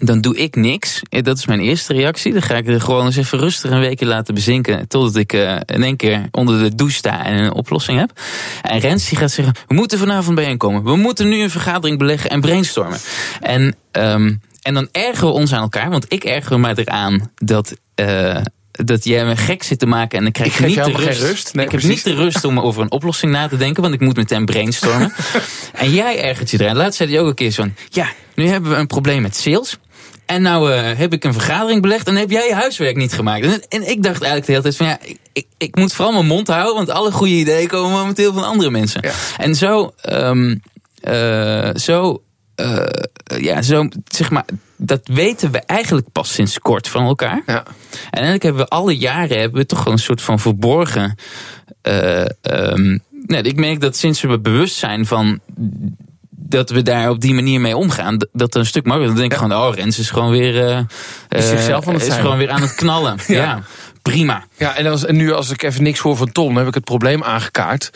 dan 0.00 0.20
doe 0.20 0.36
ik 0.36 0.56
niks. 0.56 1.00
Dat 1.08 1.38
is 1.38 1.46
mijn 1.46 1.60
eerste 1.60 1.92
reactie. 1.92 2.32
Dan 2.32 2.42
ga 2.42 2.56
ik 2.56 2.68
er 2.68 2.80
gewoon 2.80 3.06
eens 3.06 3.16
even 3.16 3.38
rustig 3.38 3.70
een 3.70 3.80
weekje 3.80 4.06
laten 4.06 4.34
bezinken. 4.34 4.88
Totdat 4.88 5.16
ik 5.16 5.32
uh, 5.32 5.56
in 5.66 5.82
één 5.82 5.96
keer 5.96 6.28
onder 6.30 6.62
de 6.62 6.74
douche 6.74 6.96
sta 6.96 7.24
en 7.24 7.38
een 7.38 7.52
oplossing 7.52 7.98
heb. 7.98 8.20
En 8.62 8.78
Rens 8.78 9.08
die 9.08 9.18
gaat 9.18 9.30
zeggen, 9.30 9.54
we 9.66 9.74
moeten 9.74 9.98
vanavond 9.98 10.34
bijeenkomen. 10.34 10.84
We 10.84 10.96
moeten 10.96 11.28
nu 11.28 11.42
een 11.42 11.50
vergadering 11.50 11.98
beleggen 11.98 12.30
en 12.30 12.40
brainstormen. 12.40 12.98
En, 13.40 13.76
um, 13.92 14.40
en 14.62 14.74
dan 14.74 14.88
ergeren 14.92 15.28
we 15.28 15.34
ons 15.34 15.52
aan 15.52 15.62
elkaar. 15.62 15.90
Want 15.90 16.12
ik 16.12 16.24
erger 16.24 16.60
mij 16.60 16.74
eraan 16.74 17.30
dat... 17.34 17.74
Uh, 17.96 18.36
dat 18.72 19.04
jij 19.04 19.24
me 19.24 19.36
gek 19.36 19.62
zit 19.62 19.78
te 19.78 19.86
maken 19.86 20.18
en 20.18 20.24
dan 20.24 20.32
krijg 20.32 20.52
ik 20.52 20.58
je 20.58 20.66
niet 20.66 20.84
de 20.84 21.04
rust. 21.04 21.22
rust. 21.22 21.54
Nee, 21.54 21.64
ik 21.64 21.70
precies. 21.70 21.88
heb 21.88 22.06
niet 22.06 22.16
de 22.16 22.22
rust 22.22 22.44
om 22.44 22.60
over 22.60 22.82
een 22.82 22.90
oplossing 22.90 23.32
na 23.32 23.48
te 23.48 23.56
denken, 23.56 23.82
want 23.82 23.94
ik 23.94 24.00
moet 24.00 24.16
meteen 24.16 24.44
brainstormen. 24.44 25.12
en 25.72 25.90
jij 25.90 26.22
ergert 26.22 26.50
je 26.50 26.60
eraan. 26.60 26.76
Laatst 26.76 26.96
zei 26.96 27.10
hij 27.10 27.20
ook 27.20 27.28
een 27.28 27.34
keer 27.34 27.52
van: 27.52 27.74
Ja, 27.88 28.08
nu 28.34 28.46
hebben 28.46 28.70
we 28.70 28.76
een 28.76 28.86
probleem 28.86 29.22
met 29.22 29.36
sales. 29.36 29.78
En 30.30 30.42
nou 30.42 30.72
uh, 30.72 30.90
heb 30.96 31.12
ik 31.12 31.24
een 31.24 31.32
vergadering 31.32 31.82
belegd 31.82 32.06
en 32.06 32.16
heb 32.16 32.30
jij 32.30 32.46
je 32.46 32.54
huiswerk 32.54 32.96
niet 32.96 33.12
gemaakt. 33.12 33.44
En, 33.44 33.62
en 33.68 33.90
ik 33.90 34.02
dacht 34.02 34.22
eigenlijk 34.22 34.46
de 34.46 34.52
hele 34.52 34.62
tijd 34.62 34.76
van 34.76 34.86
ja, 34.86 34.98
ik, 35.02 35.18
ik, 35.32 35.46
ik, 35.58 35.76
moet 35.76 35.92
vooral 35.92 36.12
mijn 36.12 36.26
mond 36.26 36.48
houden, 36.48 36.74
want 36.74 36.90
alle 36.90 37.12
goede 37.12 37.32
ideeën 37.32 37.68
komen 37.68 37.90
momenteel 37.90 38.32
van 38.32 38.44
andere 38.44 38.70
mensen. 38.70 39.02
Ja. 39.02 39.12
En 39.36 39.54
zo, 39.54 39.92
um, 40.12 40.60
uh, 41.08 41.70
zo, 41.74 42.22
uh, 42.56 42.86
ja, 43.24 43.62
zo, 43.62 43.88
zeg 44.08 44.30
maar, 44.30 44.44
dat 44.76 45.00
weten 45.04 45.50
we 45.50 45.58
eigenlijk 45.58 46.12
pas 46.12 46.32
sinds 46.32 46.58
kort 46.58 46.88
van 46.88 47.06
elkaar. 47.06 47.42
Ja. 47.46 47.64
En 47.64 48.10
eigenlijk 48.10 48.42
hebben 48.42 48.62
we 48.62 48.68
alle 48.68 48.96
jaren 48.96 49.38
hebben 49.38 49.60
we 49.60 49.66
toch 49.66 49.86
een 49.86 49.98
soort 49.98 50.22
van 50.22 50.38
verborgen. 50.38 51.14
Um, 52.42 53.02
nee, 53.26 53.42
ik 53.42 53.56
merk 53.56 53.80
dat 53.80 53.96
sinds 53.96 54.20
we 54.20 54.40
bewust 54.40 54.76
zijn 54.76 55.06
van 55.06 55.40
dat 56.50 56.70
we 56.70 56.82
daar 56.82 57.10
op 57.10 57.20
die 57.20 57.34
manier 57.34 57.60
mee 57.60 57.76
omgaan, 57.76 58.16
dat 58.32 58.54
een 58.54 58.66
stuk 58.66 58.84
makkelijker. 58.84 59.18
Dan 59.18 59.28
denk 59.28 59.32
ik 59.32 59.48
ja. 59.48 59.54
gewoon, 59.56 59.68
oh, 59.68 59.74
Rens 59.74 59.98
is 59.98 60.10
gewoon 60.10 60.30
weer, 60.30 60.54
uh, 60.54 60.78
is, 61.28 61.48
zichzelf 61.48 61.88
aan 61.88 61.94
het 61.94 62.06
is 62.06 62.14
gewoon 62.14 62.38
weer 62.38 62.50
aan 62.50 62.60
het 62.60 62.74
knallen. 62.74 63.16
ja. 63.26 63.34
ja. 63.34 63.62
prima. 64.02 64.44
Ja, 64.56 64.76
en, 64.76 64.86
als, 64.86 65.04
en 65.04 65.16
nu 65.16 65.32
als 65.32 65.50
ik 65.50 65.62
even 65.62 65.82
niks 65.82 66.00
hoor 66.00 66.16
van 66.16 66.32
Tom, 66.32 66.46
dan 66.46 66.56
heb 66.56 66.66
ik 66.66 66.74
het 66.74 66.84
probleem 66.84 67.22
aangekaart. 67.22 67.90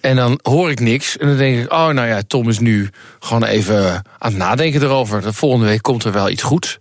En 0.00 0.16
dan 0.16 0.38
hoor 0.42 0.70
ik 0.70 0.80
niks. 0.80 1.16
En 1.18 1.28
dan 1.28 1.36
denk 1.36 1.64
ik, 1.64 1.72
oh, 1.72 1.88
nou 1.88 2.08
ja, 2.08 2.22
Tom 2.26 2.48
is 2.48 2.58
nu 2.58 2.90
gewoon 3.18 3.44
even 3.44 3.86
aan 4.18 4.30
het 4.30 4.36
nadenken 4.36 4.82
erover. 4.82 5.22
De 5.22 5.32
volgende 5.32 5.66
week 5.66 5.82
komt 5.82 6.04
er 6.04 6.12
wel 6.12 6.30
iets 6.30 6.42
goeds. 6.42 6.78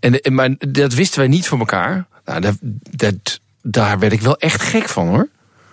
En, 0.00 0.20
en 0.20 0.34
maar 0.34 0.54
dat 0.58 0.94
wisten 0.94 1.18
wij 1.18 1.28
niet 1.28 1.48
van 1.48 1.58
elkaar. 1.58 2.06
Nou, 2.24 2.40
dat, 2.40 2.54
dat, 2.90 3.40
daar 3.62 3.98
werd 3.98 4.12
ik 4.12 4.20
wel 4.20 4.36
echt 4.38 4.62
gek 4.62 4.88
van 4.88 5.08
hoor. 5.08 5.28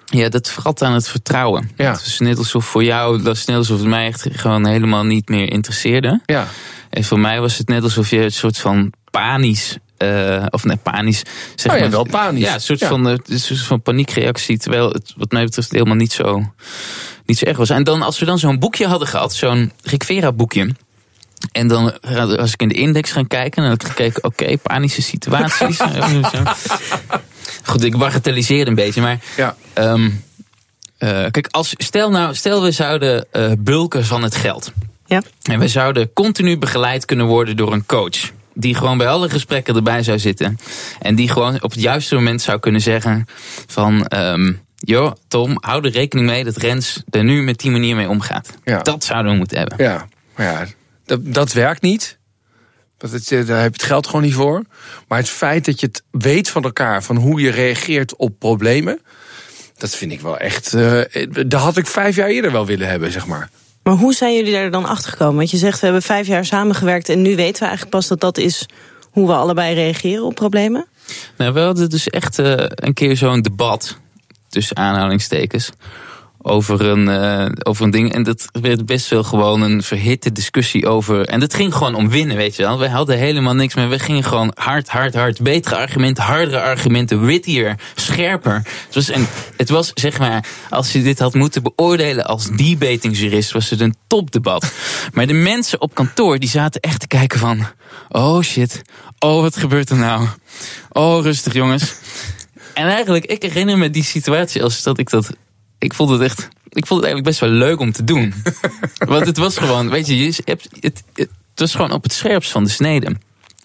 Ja, 0.10 0.30
dat 0.30 0.50
vergat 0.50 0.82
aan 0.82 0.94
het 0.94 1.08
vertrouwen. 1.08 1.72
Ja. 1.76 1.92
Het 1.92 2.06
is 2.06 2.20
net 2.20 2.38
alsof 2.38 2.66
voor 2.66 2.84
jou, 2.84 3.22
dat 3.22 3.36
is 3.36 3.46
net 3.46 3.58
alsof 3.58 3.78
het 3.78 3.88
mij 3.88 4.08
echt 4.08 4.28
gewoon 4.32 4.68
helemaal 4.68 5.04
niet 5.04 5.30
meer 5.30 5.52
interesseerde. 5.52 6.22
Ja. 6.26 6.48
En 6.90 7.04
voor 7.04 7.20
mij 7.20 7.42
was 7.42 7.58
het 7.58 7.68
net 7.68 7.84
alsof 7.84 8.10
je 8.10 8.24
een 8.24 8.32
soort 8.32 8.58
van 8.58 8.94
panisch, 9.12 9.78
uh, 9.98 10.46
of 10.50 10.64
nee, 10.64 10.78
panisch. 10.78 11.24
Zeg 11.56 11.72
oh 11.72 11.78
ja, 11.78 11.84
maar, 11.84 11.92
wel 11.92 12.04
panisch. 12.04 12.44
Ja, 12.44 12.54
een 12.54 12.62
soort, 12.62 12.80
ja. 12.80 12.88
Van, 12.88 13.08
uh, 13.10 13.18
een 13.26 13.40
soort 13.40 13.62
van 13.62 13.82
paniekreactie. 13.82 14.58
Terwijl 14.58 14.90
het, 14.90 15.14
wat 15.18 15.32
mij 15.32 15.44
betreft, 15.44 15.72
helemaal 15.72 15.96
niet 15.96 16.12
zo, 16.12 16.54
niet 17.26 17.38
zo 17.38 17.46
erg 17.46 17.58
was. 17.58 17.70
En 17.70 17.84
dan, 17.84 18.02
als 18.02 18.20
we 18.20 18.26
dan 18.26 18.40
zo'n 18.40 18.60
boekje 18.60 18.88
hadden 18.88 19.08
gehad, 19.08 19.34
zo'n 19.34 19.72
Rick 19.84 20.04
Vera 20.04 20.32
boekje. 20.32 20.76
En 21.52 21.68
dan 21.68 22.02
als 22.38 22.54
ik 22.54 22.62
in 22.62 22.68
de 22.68 22.74
index 22.74 23.12
ga 23.12 23.24
kijken, 23.28 23.62
dan 23.62 23.72
heb 23.72 23.82
ik 23.82 23.88
gekeken, 23.88 24.24
oké, 24.24 24.58
panische 24.58 25.02
situaties. 25.02 25.80
Goed, 27.64 27.84
ik 27.84 27.98
bagatelliseer 27.98 28.68
een 28.68 28.76
beetje, 28.76 29.02
maar. 29.02 29.20
Ja. 29.38 29.56
Um, 29.74 30.24
kijk, 31.32 31.48
als, 31.52 31.74
stel, 31.78 32.10
nou, 32.10 32.36
stel 32.36 32.64
we 32.64 32.72
zouden 32.72 33.26
uh, 33.34 33.52
bulken 33.60 34.06
van 34.06 34.24
het 34.24 34.36
geld. 34.36 34.72
Ja. 35.06 35.22
En 35.44 35.60
we 35.60 35.68
zouden 35.68 36.14
continu 36.14 36.58
begeleid 36.58 37.06
kunnen 37.06 37.26
worden 37.26 37.58
door 37.58 37.74
een 37.74 37.86
coach. 37.86 38.32
Die 38.54 38.76
gewoon 38.76 38.98
bij 38.98 39.08
alle 39.08 39.30
gesprekken 39.30 39.76
erbij 39.76 40.04
zou 40.04 40.20
zitten. 40.20 40.58
En 41.00 41.16
die 41.16 41.30
gewoon 41.30 41.56
op 41.62 41.72
het 41.72 41.82
juiste 41.82 42.16
moment 42.16 42.42
zou 42.42 42.60
kunnen 42.60 42.82
zeggen: 42.82 43.28
van. 43.68 44.12
Um, 44.16 44.62
joh, 44.76 45.12
Tom, 45.28 45.58
hou 45.60 45.86
er 45.86 45.92
rekening 45.92 46.28
mee 46.28 46.44
dat 46.44 46.58
Rens 46.58 47.04
er 47.10 47.24
nu 47.24 47.44
met 47.44 47.60
die 47.60 47.72
manier 47.72 47.96
mee 47.96 48.10
omgaat. 48.10 48.50
Ja. 48.64 48.82
Dat 48.82 49.04
zouden 49.04 49.32
we 49.32 49.38
moeten 49.38 49.58
hebben. 49.58 49.78
Ja, 49.78 50.08
maar 50.36 50.46
ja, 50.46 50.66
dat, 51.10 51.34
dat 51.34 51.54
werkt 51.54 51.82
niet. 51.82 52.18
Dat 52.98 53.12
het, 53.12 53.28
daar 53.30 53.62
heb 53.62 53.76
je 53.76 53.82
het 53.82 53.84
geld 53.84 54.08
gewoon 54.08 54.22
niet 54.22 54.34
voor. 54.34 54.64
Maar 55.08 55.18
het 55.18 55.30
feit 55.30 55.66
dat 55.66 55.80
je 55.80 55.86
het 55.86 56.04
weet 56.12 56.50
van 56.50 56.64
elkaar, 56.64 57.04
van 57.04 57.16
hoe 57.16 57.42
je 57.42 57.50
reageert 57.50 58.16
op 58.16 58.40
problemen. 58.40 59.02
Dat 59.78 59.96
vind 59.96 60.12
ik 60.12 60.22
wel 60.22 60.38
echt. 60.38 60.74
Uh, 60.74 61.02
dat 61.48 61.62
had 61.62 61.78
ik 61.78 61.88
vijf 61.88 62.16
jaar 62.16 62.28
eerder 62.28 62.52
wel 62.52 62.66
willen 62.66 62.88
hebben, 62.88 63.12
zeg 63.12 63.28
maar. 63.28 63.50
Maar 63.84 63.94
hoe 63.94 64.14
zijn 64.14 64.36
jullie 64.36 64.52
daar 64.54 64.72
dan 64.72 64.86
achter 64.86 65.12
gekomen? 65.12 65.36
Want 65.36 65.52
je 65.52 65.58
zegt, 65.58 65.80
we 65.80 65.86
hebben 65.86 66.04
vijf 66.04 66.28
jaar 66.28 66.46
samengewerkt 66.46 67.10
en 67.10 67.22
nu 67.22 67.36
weten 67.36 67.60
we 67.60 67.68
eigenlijk 67.68 67.96
pas 67.96 68.08
dat 68.08 68.20
dat 68.20 68.38
is 68.38 68.66
hoe 69.12 69.28
we 69.28 69.34
allebei 69.34 69.74
reageren 69.74 70.24
op 70.24 70.36
problemen? 70.36 70.88
Nou, 71.38 71.54
we 71.54 71.60
hadden 71.60 71.90
dus 71.90 72.10
echt 72.10 72.40
uh, 72.40 72.54
een 72.58 72.94
keer 72.94 73.18
zo'n 73.18 73.42
debat, 73.42 73.98
tussen 74.50 74.78
aanhalingstekens, 74.78 75.72
over 76.50 76.82
een, 76.82 77.08
uh, 77.08 77.52
over 77.64 77.84
een 77.86 77.92
ding. 77.92 78.14
En 78.14 78.24
dat 78.24 78.46
werd 78.62 78.86
best 78.86 79.10
wel 79.10 79.24
gewoon 79.24 79.62
een 79.62 79.84
verhitte 79.84 80.32
discussie 80.32 80.88
over. 80.88 81.26
En 81.26 81.40
dat 81.40 81.54
ging 81.54 81.74
gewoon 81.74 81.96
om 81.96 82.10
winnen, 82.10 82.36
weet 82.36 82.56
je 82.56 82.64
wel. 82.64 82.80
We 82.80 82.90
hadden 82.90 83.18
helemaal 83.18 83.56
niks 83.56 83.76
meer. 83.76 83.90
We 83.90 84.00
gingen 84.00 84.24
gewoon 84.24 84.52
hard, 84.56 84.90
hard, 84.90 85.14
hard. 85.14 85.42
Betere 85.42 85.76
argumenten, 85.76 86.24
hardere 86.24 86.62
argumenten, 86.62 87.26
wittier, 87.26 87.76
scherper. 87.96 88.54
Het 88.86 88.96
was, 88.96 89.14
een, 89.14 89.28
het 89.58 89.70
was 89.70 89.92
zeg 89.94 90.20
maar, 90.20 90.46
als 90.70 90.92
je 90.92 91.04
dit 91.04 91.20
had 91.20 91.34
moeten 91.34 91.64
beoordelen 91.64 92.26
als 92.26 92.50
debatingjurist, 92.50 93.52
was 93.52 93.70
het 93.70 93.80
een 93.80 93.96
topdebat. 94.08 94.72
Maar 95.14 95.28
de 95.28 95.34
mensen 95.34 95.82
op 95.82 95.94
kantoor, 95.94 96.40
die 96.40 96.50
zaten 96.50 96.82
echt 96.82 97.00
te 97.00 97.08
kijken 97.08 97.40
van... 97.40 97.68
Oh 98.10 98.42
shit, 98.42 98.82
oh 99.20 99.42
wat 99.42 99.58
gebeurt 99.58 99.90
er 99.90 99.98
nou? 99.98 100.28
Oh 100.90 101.24
rustig 101.24 101.54
jongens. 101.54 101.96
En 102.74 102.88
eigenlijk, 102.88 103.26
ik 103.26 103.42
herinner 103.42 103.78
me 103.78 103.90
die 103.90 104.04
situatie 104.04 104.64
als 104.64 104.84
dat 104.84 104.98
ik 104.98 105.10
dat 105.10 105.30
ik 105.80 105.94
vond 105.94 106.10
het 106.10 106.22
echt. 106.22 106.48
Ik 106.70 106.86
vond 106.86 107.02
het 107.02 107.10
eigenlijk 107.10 107.24
best 107.24 107.40
wel 107.40 107.50
leuk 107.50 107.80
om 107.80 107.92
te 107.92 108.04
doen. 108.04 108.34
Want 109.14 109.26
het 109.26 109.38
was 109.38 109.58
gewoon, 109.58 109.90
weet 109.90 110.08
je, 110.08 110.18
je 110.18 110.42
hebt, 110.46 110.70
het, 110.80 111.04
het, 111.14 111.30
was 111.56 111.76
gewoon 111.76 111.92
op 111.92 112.04
het 112.04 112.14
scherpst 112.14 112.52
van 112.52 112.64
de 112.64 112.70
snede. 112.70 113.16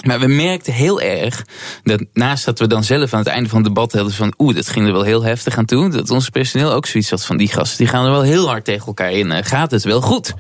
Maar 0.07 0.21
we 0.21 0.27
merkten 0.27 0.73
heel 0.73 1.01
erg 1.01 1.47
dat 1.83 2.05
naast 2.13 2.45
dat 2.45 2.59
we 2.59 2.67
dan 2.67 2.85
zelf 2.85 3.13
aan 3.13 3.19
het 3.19 3.29
einde 3.29 3.49
van 3.49 3.59
het 3.59 3.67
debat 3.67 3.93
hadden 3.93 4.13
van 4.13 4.35
oeh, 4.39 4.55
dat 4.55 4.69
ging 4.69 4.87
er 4.87 4.93
wel 4.93 5.03
heel 5.03 5.23
heftig 5.23 5.57
aan 5.57 5.65
toe. 5.65 5.89
Dat 5.89 6.11
ons 6.11 6.29
personeel 6.29 6.73
ook 6.73 6.87
zoiets 6.87 7.11
had 7.11 7.25
van 7.25 7.37
die 7.37 7.49
gasten, 7.49 7.79
die 7.79 7.87
gaan 7.87 8.05
er 8.05 8.11
wel 8.11 8.23
heel 8.23 8.49
hard 8.49 8.65
tegen 8.65 8.87
elkaar 8.87 9.13
in. 9.13 9.45
Gaat 9.45 9.71
het 9.71 9.85
wel 9.85 10.01
goed? 10.01 10.35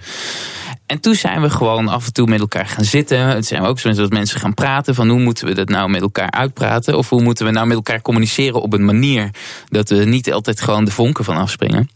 En 0.86 1.00
toen 1.00 1.14
zijn 1.14 1.40
we 1.40 1.50
gewoon 1.50 1.88
af 1.88 2.06
en 2.06 2.12
toe 2.12 2.26
met 2.26 2.40
elkaar 2.40 2.66
gaan 2.66 2.84
zitten. 2.84 3.18
Het 3.18 3.46
zijn 3.46 3.62
ook 3.62 3.78
zo 3.78 3.92
dat 3.92 4.10
mensen 4.10 4.40
gaan 4.40 4.54
praten 4.54 4.94
van 4.94 5.08
hoe 5.08 5.20
moeten 5.20 5.46
we 5.46 5.54
dat 5.54 5.68
nou 5.68 5.90
met 5.90 6.00
elkaar 6.00 6.30
uitpraten? 6.30 6.96
Of 6.96 7.08
hoe 7.08 7.22
moeten 7.22 7.46
we 7.46 7.52
nou 7.52 7.66
met 7.66 7.76
elkaar 7.76 8.02
communiceren 8.02 8.62
op 8.62 8.72
een 8.72 8.84
manier 8.84 9.30
dat 9.68 9.88
we 9.88 10.04
niet 10.04 10.32
altijd 10.32 10.60
gewoon 10.60 10.84
de 10.84 10.90
vonken 10.90 11.24
van 11.24 11.36
afspringen. 11.36 11.90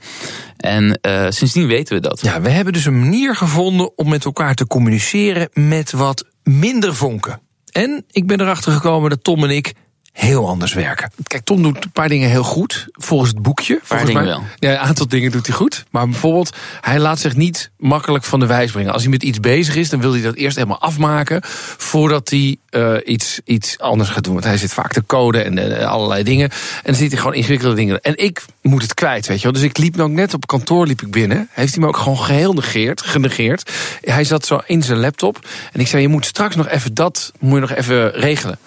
En 0.57 0.99
uh, 1.07 1.27
sindsdien 1.29 1.67
weten 1.67 1.95
we 1.95 2.01
dat. 2.01 2.21
Ja, 2.21 2.41
we 2.41 2.51
hebben 2.51 2.73
dus 2.73 2.85
een 2.85 3.01
manier 3.01 3.37
gevonden 3.37 3.99
om 3.99 4.09
met 4.09 4.25
elkaar 4.25 4.55
te 4.55 4.67
communiceren 4.67 5.49
met 5.53 5.93
wat 5.93 6.27
minder 6.43 6.95
vonken. 6.95 7.41
En 7.73 8.05
ik 8.11 8.27
ben 8.27 8.41
erachter 8.41 8.73
gekomen 8.73 9.11
dat 9.11 9.25
Tom 9.25 9.45
en 9.45 9.51
ik 9.51 9.75
heel 10.19 10.49
anders 10.49 10.73
werken. 10.73 11.11
Kijk, 11.23 11.45
Tom 11.45 11.63
doet 11.63 11.85
een 11.85 11.91
paar 11.91 12.09
dingen 12.09 12.29
heel 12.29 12.43
goed, 12.43 12.89
volgens 12.93 13.31
het 13.31 13.43
boekje. 13.43 13.81
Volgens 13.83 14.13
mij. 14.13 14.25
Wel. 14.25 14.43
Ja, 14.57 14.71
een 14.71 14.79
aantal 14.79 15.09
dingen 15.09 15.31
doet 15.31 15.47
hij 15.47 15.57
goed. 15.57 15.85
Maar 15.91 16.09
bijvoorbeeld, 16.09 16.57
hij 16.81 16.99
laat 16.99 17.19
zich 17.19 17.37
niet 17.37 17.71
makkelijk 17.77 18.25
van 18.25 18.41
de 18.41 18.47
wijs 18.47 18.71
brengen. 18.71 18.93
Als 18.93 19.03
hij 19.03 19.11
met 19.11 19.23
iets 19.23 19.41
bezig 19.41 19.77
is, 19.77 19.89
dan 19.89 20.01
wil 20.01 20.13
hij 20.13 20.23
dat 20.23 20.35
eerst 20.35 20.57
helemaal 20.57 20.81
afmaken... 20.81 21.41
voordat 21.77 22.31
hij 22.31 22.57
uh, 22.71 22.95
iets, 23.05 23.41
iets 23.45 23.79
anders 23.79 24.11
gaat 24.11 24.25
doen. 24.25 24.33
Want 24.33 24.45
hij 24.45 24.57
zit 24.57 24.73
vaak 24.73 24.93
te 24.93 25.07
code 25.07 25.43
en 25.43 25.59
uh, 25.59 25.87
allerlei 25.87 26.23
dingen. 26.23 26.51
En 26.51 26.83
dan 26.83 26.95
ziet 26.95 27.11
hij 27.11 27.21
gewoon 27.21 27.35
ingewikkelde 27.35 27.75
dingen. 27.75 28.01
En 28.01 28.17
ik 28.17 28.45
moet 28.63 28.83
het 28.83 28.95
kwijt, 28.95 29.27
weet 29.27 29.37
je 29.37 29.43
wel. 29.43 29.53
Dus 29.53 29.63
ik 29.63 29.79
liep 29.79 30.01
ook 30.01 30.11
net 30.11 30.35
op 30.35 30.47
kantoor 30.47 30.87
liep 30.87 31.03
ik 31.03 31.11
binnen. 31.11 31.49
Heeft 31.53 31.75
hij 31.75 31.83
me 31.83 31.89
ook 31.89 31.97
gewoon 31.97 32.19
geheel 32.19 32.53
negeerd, 32.53 33.03
genegeerd. 33.03 33.71
Hij 34.01 34.25
zat 34.25 34.47
zo 34.47 34.61
in 34.67 34.83
zijn 34.83 34.99
laptop. 34.99 35.47
En 35.73 35.81
ik 35.81 35.87
zei, 35.87 36.03
je 36.03 36.09
moet 36.09 36.27
straks 36.27 36.57
nog 36.57 36.69
even 36.69 36.95
dat, 36.95 37.33
moet 37.39 37.55
je 37.55 37.61
nog 37.61 37.73
even 37.73 38.11
regelen. 38.11 38.59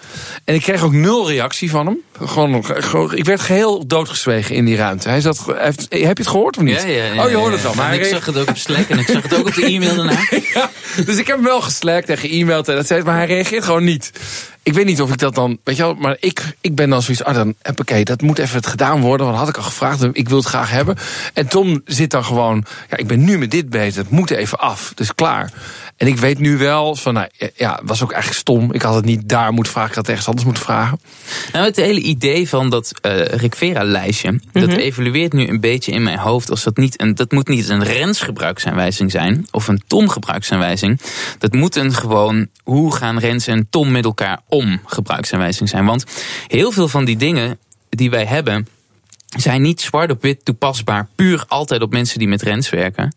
En 0.44 0.56
ik 0.56 0.62
kreeg 0.62 0.84
ook 0.84 0.94
nul 0.94 1.28
reactie 1.28 1.41
van 1.50 1.86
hem. 1.86 1.98
Gewoon, 2.28 2.66
gewoon 2.66 3.16
ik 3.16 3.26
werd 3.26 3.42
geheel 3.42 3.88
doodgezwegen 3.88 4.56
in 4.56 4.66
die 4.66 4.76
ruimte. 4.76 5.10
Hij 5.10 5.22
zat, 5.22 5.46
heeft, 5.56 5.82
heb 5.90 6.00
je 6.00 6.08
het 6.08 6.28
gehoord 6.28 6.58
of 6.58 6.64
niet? 6.64 6.82
Ja, 6.82 6.88
ja, 6.88 7.04
ja, 7.04 7.24
oh, 7.24 7.30
je 7.30 7.36
hoorde 7.36 7.56
het 7.56 7.64
wel. 7.64 7.74
Maar 7.74 7.96
ik 7.96 8.06
zag 8.06 8.26
het 8.26 8.38
ook 8.38 8.50
op 8.50 8.58
Slack 8.58 8.88
en 8.88 9.00
ik 9.00 9.08
zag 9.08 9.24
het 9.24 9.36
ook 9.36 9.48
op 9.48 9.54
de 9.54 9.66
e-mail 9.66 9.96
daarna. 9.96 10.26
dus 11.06 11.18
ik 11.18 11.28
heb 11.28 11.36
hem 11.36 11.46
wel 11.46 11.62
geslakt 11.62 12.10
en 12.10 12.18
ge-mailed 12.18 12.68
en 12.68 12.76
dat 12.76 12.88
zei, 12.88 13.04
maar 13.04 13.16
hij 13.16 13.26
reageert 13.26 13.64
gewoon 13.64 13.84
niet. 13.84 14.12
Ik 14.64 14.74
weet 14.74 14.86
niet 14.86 15.02
of 15.02 15.12
ik 15.12 15.18
dat 15.18 15.36
dan, 15.36 15.58
weet 15.64 15.76
je 15.76 15.82
wel, 15.82 15.94
maar 15.94 16.18
ik, 16.20 16.56
ik 16.62 16.76
ben 16.76 16.90
dan 16.90 17.02
zoiets, 17.02 17.24
ah 17.24 17.36
dan, 17.36 17.56
oké, 17.80 18.04
dat 18.04 18.22
moet 18.22 18.40
even 18.40 18.56
het 18.56 18.68
gedaan 18.68 19.02
worden, 19.02 19.26
want 19.26 19.38
had 19.38 19.50
ik 19.50 19.58
al 19.58 19.64
gevraagd, 19.64 20.08
ik 20.14 20.30
wil 20.30 20.38
het 20.38 20.48
graag 20.48 20.70
hebben. 20.70 20.98
En 21.34 21.48
Tom 21.48 21.82
zit 21.86 22.12
dan 22.12 22.26
gewoon, 22.26 22.66
ja, 22.90 22.98
ik 22.98 23.08
ben 23.08 23.24
nu 23.24 23.38
met 23.38 23.52
dit 23.52 23.70
bezig, 23.70 23.96
het 23.96 24.10
moet 24.10 24.32
even 24.32 24.60
af, 24.60 24.92
dus 24.96 25.16
klaar. 25.16 25.52
En 26.02 26.08
ik 26.08 26.18
weet 26.18 26.40
nu 26.40 26.58
wel 26.58 26.96
van, 26.96 27.14
nou 27.14 27.28
ja, 27.56 27.76
het 27.76 27.82
was 27.84 28.04
ook 28.04 28.12
eigenlijk 28.12 28.42
stom. 28.42 28.74
Ik 28.74 28.82
had 28.82 28.96
het 28.96 29.06
niet 29.06 29.30
daar 29.30 29.54
moeten 29.54 29.72
vragen, 29.72 29.90
ik 29.90 29.96
had 29.96 30.06
het 30.06 30.16
ergens 30.16 30.28
anders 30.28 30.46
moeten 30.46 30.64
vragen. 30.64 31.00
Nou, 31.54 31.66
het 31.66 31.76
hele 31.76 32.00
idee 32.00 32.50
van 32.50 32.70
dat 32.70 32.92
uh, 33.02 33.26
Rikvera-lijstje, 33.26 34.40
dat 34.52 34.70
evolueert 34.70 35.34
nu 35.34 35.48
een 35.48 35.60
beetje 35.60 35.92
in 35.92 36.04
mijn 36.04 36.18
hoofd 36.18 36.50
als 36.50 36.64
dat 36.64 36.78
niet 36.78 37.02
een, 37.02 37.16
dat 37.16 37.32
moet 37.32 37.48
niet 37.48 37.70
een 37.70 37.84
Rens-gebruiksaanwijzing 37.84 39.12
zijn, 39.12 39.48
of 39.52 39.68
een 39.68 39.82
Tom-gebruiksaanwijzing. 39.88 41.02
Dat 41.38 41.54
moet 41.54 41.76
een 41.76 41.94
gewoon, 41.94 42.48
hoe 42.64 42.96
gaan 42.96 43.20
Rens 43.20 43.48
en 43.48 43.68
Tom 43.70 43.92
met 43.92 44.06
elkaar 44.06 44.40
om 44.48 44.82
gebruiksaanwijzing 44.86 45.70
zijn. 45.70 45.86
Want 45.86 46.06
heel 46.48 46.72
veel 46.72 46.88
van 46.88 47.06
die 47.06 47.18
dingen 47.18 47.60
die 47.90 48.10
wij 48.10 48.26
hebben, 48.26 48.68
zijn 49.38 49.62
niet 49.62 49.82
zwart 49.82 50.12
op 50.12 50.22
wit 50.22 50.46
toepasbaar 50.46 51.08
puur 51.16 51.44
altijd 51.48 51.82
op 51.82 51.92
mensen 51.92 52.20
die 52.20 52.28
met 52.28 52.42
rens 52.42 52.70
werken. 52.70 53.16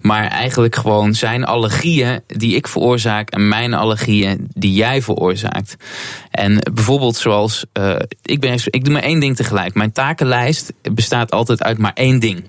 Maar 0.00 0.26
eigenlijk 0.26 0.76
gewoon 0.76 1.14
zijn 1.14 1.44
allergieën 1.44 2.20
die 2.26 2.56
ik 2.56 2.68
veroorzaak 2.68 3.30
en 3.30 3.48
mijn 3.48 3.74
allergieën 3.74 4.48
die 4.54 4.72
jij 4.72 5.02
veroorzaakt. 5.02 5.76
En 6.30 6.58
bijvoorbeeld 6.74 7.16
zoals, 7.16 7.64
uh, 7.78 7.96
ik, 8.22 8.40
ben, 8.40 8.58
ik 8.64 8.84
doe 8.84 8.92
maar 8.92 9.02
één 9.02 9.20
ding 9.20 9.36
tegelijk. 9.36 9.74
Mijn 9.74 9.92
takenlijst 9.92 10.72
bestaat 10.92 11.30
altijd 11.30 11.62
uit 11.62 11.78
maar 11.78 11.94
één 11.94 12.20
ding. 12.20 12.44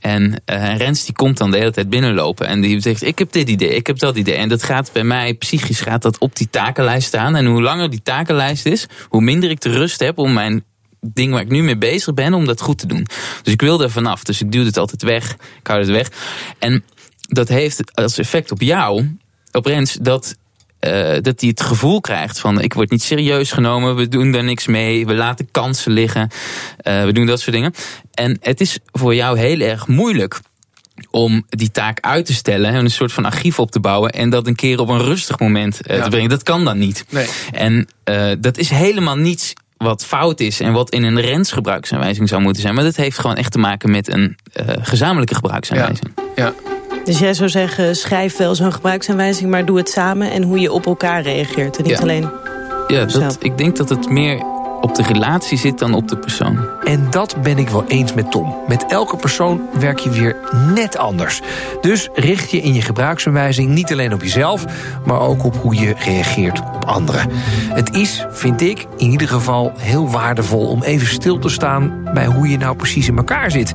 En 0.00 0.42
uh, 0.46 0.76
Rens 0.76 1.04
die 1.04 1.14
komt 1.14 1.36
dan 1.36 1.50
de 1.50 1.58
hele 1.58 1.70
tijd 1.70 1.90
binnenlopen. 1.90 2.46
En 2.46 2.60
die 2.60 2.80
zegt, 2.80 3.02
ik 3.02 3.18
heb 3.18 3.32
dit 3.32 3.48
idee, 3.48 3.74
ik 3.74 3.86
heb 3.86 3.98
dat 3.98 4.16
idee. 4.16 4.34
En 4.34 4.48
dat 4.48 4.62
gaat 4.62 4.90
bij 4.92 5.04
mij, 5.04 5.34
psychisch 5.34 5.80
gaat 5.80 6.02
dat 6.02 6.18
op 6.18 6.36
die 6.36 6.50
takenlijst 6.50 7.06
staan. 7.06 7.36
En 7.36 7.46
hoe 7.46 7.62
langer 7.62 7.90
die 7.90 8.02
takenlijst 8.02 8.66
is, 8.66 8.86
hoe 9.08 9.20
minder 9.20 9.50
ik 9.50 9.60
de 9.60 9.70
rust 9.70 10.00
heb 10.00 10.18
om 10.18 10.32
mijn 10.32 10.64
ding 11.00 11.32
waar 11.32 11.42
ik 11.42 11.50
nu 11.50 11.62
mee 11.62 11.78
bezig 11.78 12.14
ben, 12.14 12.34
om 12.34 12.46
dat 12.46 12.60
goed 12.60 12.78
te 12.78 12.86
doen. 12.86 13.06
Dus 13.42 13.52
ik 13.52 13.60
wil 13.60 13.82
er 13.82 13.90
vanaf. 13.90 14.24
Dus 14.24 14.40
ik 14.40 14.52
duw 14.52 14.64
het 14.64 14.78
altijd 14.78 15.02
weg. 15.02 15.32
Ik 15.60 15.66
hou 15.66 15.80
het 15.80 15.88
weg. 15.88 16.10
En 16.58 16.84
dat 17.28 17.48
heeft 17.48 17.94
als 17.94 18.18
effect 18.18 18.50
op 18.50 18.60
jou, 18.60 19.16
op 19.52 19.66
Rens, 19.66 19.98
dat 20.00 20.36
uh, 20.80 21.16
dat 21.20 21.40
hij 21.40 21.48
het 21.48 21.60
gevoel 21.60 22.00
krijgt 22.00 22.40
van 22.40 22.60
ik 22.60 22.74
word 22.74 22.90
niet 22.90 23.02
serieus 23.02 23.52
genomen, 23.52 23.96
we 23.96 24.08
doen 24.08 24.32
daar 24.32 24.44
niks 24.44 24.66
mee, 24.66 25.06
we 25.06 25.14
laten 25.14 25.50
kansen 25.50 25.92
liggen, 25.92 26.30
uh, 26.82 27.04
we 27.04 27.12
doen 27.12 27.26
dat 27.26 27.40
soort 27.40 27.56
dingen. 27.56 27.74
En 28.14 28.38
het 28.40 28.60
is 28.60 28.78
voor 28.92 29.14
jou 29.14 29.38
heel 29.38 29.60
erg 29.60 29.86
moeilijk 29.86 30.40
om 31.10 31.44
die 31.48 31.70
taak 31.70 32.00
uit 32.00 32.26
te 32.26 32.34
stellen 32.34 32.70
en 32.70 32.84
een 32.84 32.90
soort 32.90 33.12
van 33.12 33.24
archief 33.24 33.58
op 33.58 33.70
te 33.70 33.80
bouwen 33.80 34.10
en 34.10 34.30
dat 34.30 34.46
een 34.46 34.54
keer 34.54 34.80
op 34.80 34.88
een 34.88 35.02
rustig 35.02 35.38
moment 35.38 35.80
uh, 35.90 35.96
ja. 35.96 36.02
te 36.02 36.10
brengen. 36.10 36.28
Dat 36.28 36.42
kan 36.42 36.64
dan 36.64 36.78
niet. 36.78 37.04
Nee. 37.08 37.26
En 37.52 37.88
dat 38.40 38.58
is 38.58 38.70
helemaal 38.70 39.16
niets 39.16 39.52
wat 39.78 40.04
fout 40.04 40.40
is 40.40 40.60
en 40.60 40.72
wat 40.72 40.90
in 40.90 41.02
een 41.02 41.20
rensgebruiksaanwijzing 41.20 42.28
zou 42.28 42.42
moeten 42.42 42.62
zijn. 42.62 42.74
Maar 42.74 42.84
dat 42.84 42.96
heeft 42.96 43.18
gewoon 43.18 43.36
echt 43.36 43.52
te 43.52 43.58
maken 43.58 43.90
met 43.90 44.12
een 44.12 44.36
gezamenlijke 44.80 45.34
gebruiksaanwijzing. 45.34 46.12
Ja. 46.16 46.44
ja. 46.44 46.54
Dus 47.04 47.18
jij 47.18 47.34
zou 47.34 47.48
zeggen, 47.48 47.96
schrijf 47.96 48.36
wel 48.36 48.54
zo'n 48.54 48.72
gebruiksaanwijzing... 48.72 49.50
maar 49.50 49.64
doe 49.64 49.76
het 49.76 49.88
samen 49.88 50.30
en 50.30 50.42
hoe 50.42 50.60
je 50.60 50.72
op 50.72 50.86
elkaar 50.86 51.22
reageert. 51.22 51.76
En 51.76 51.82
niet 51.82 51.92
ja. 51.92 51.98
alleen 51.98 52.30
Ja, 52.88 53.04
dat, 53.04 53.36
ik 53.40 53.58
denk 53.58 53.76
dat 53.76 53.88
het 53.88 54.08
meer 54.08 54.42
op 54.80 54.94
de 54.94 55.02
relatie 55.02 55.58
zit 55.58 55.78
dan 55.78 55.94
op 55.94 56.08
de 56.08 56.16
persoon. 56.16 56.58
En 56.84 57.06
dat 57.10 57.36
ben 57.42 57.58
ik 57.58 57.68
wel 57.68 57.84
eens 57.86 58.14
met 58.14 58.30
Tom. 58.30 58.54
Met 58.68 58.86
elke 58.86 59.16
persoon 59.16 59.60
werk 59.78 59.98
je 59.98 60.10
weer 60.10 60.36
net 60.74 60.98
anders. 60.98 61.40
Dus 61.80 62.08
richt 62.14 62.50
je 62.50 62.60
in 62.60 62.74
je 62.74 62.82
gebruiksaanwijzing 62.82 63.68
niet 63.68 63.92
alleen 63.92 64.12
op 64.12 64.22
jezelf... 64.22 64.64
maar 65.04 65.20
ook 65.20 65.44
op 65.44 65.56
hoe 65.56 65.74
je 65.74 65.94
reageert 66.04 66.60
op 66.60 66.84
anderen. 66.84 67.30
Het 67.72 67.94
is, 67.94 68.26
vind 68.30 68.60
ik, 68.60 68.86
in 68.96 69.10
ieder 69.10 69.28
geval 69.28 69.72
heel 69.76 70.10
waardevol... 70.10 70.68
om 70.68 70.82
even 70.82 71.06
stil 71.06 71.38
te 71.38 71.48
staan 71.48 72.04
bij 72.14 72.26
hoe 72.26 72.48
je 72.48 72.58
nou 72.58 72.76
precies 72.76 73.08
in 73.08 73.16
elkaar 73.16 73.50
zit. 73.50 73.72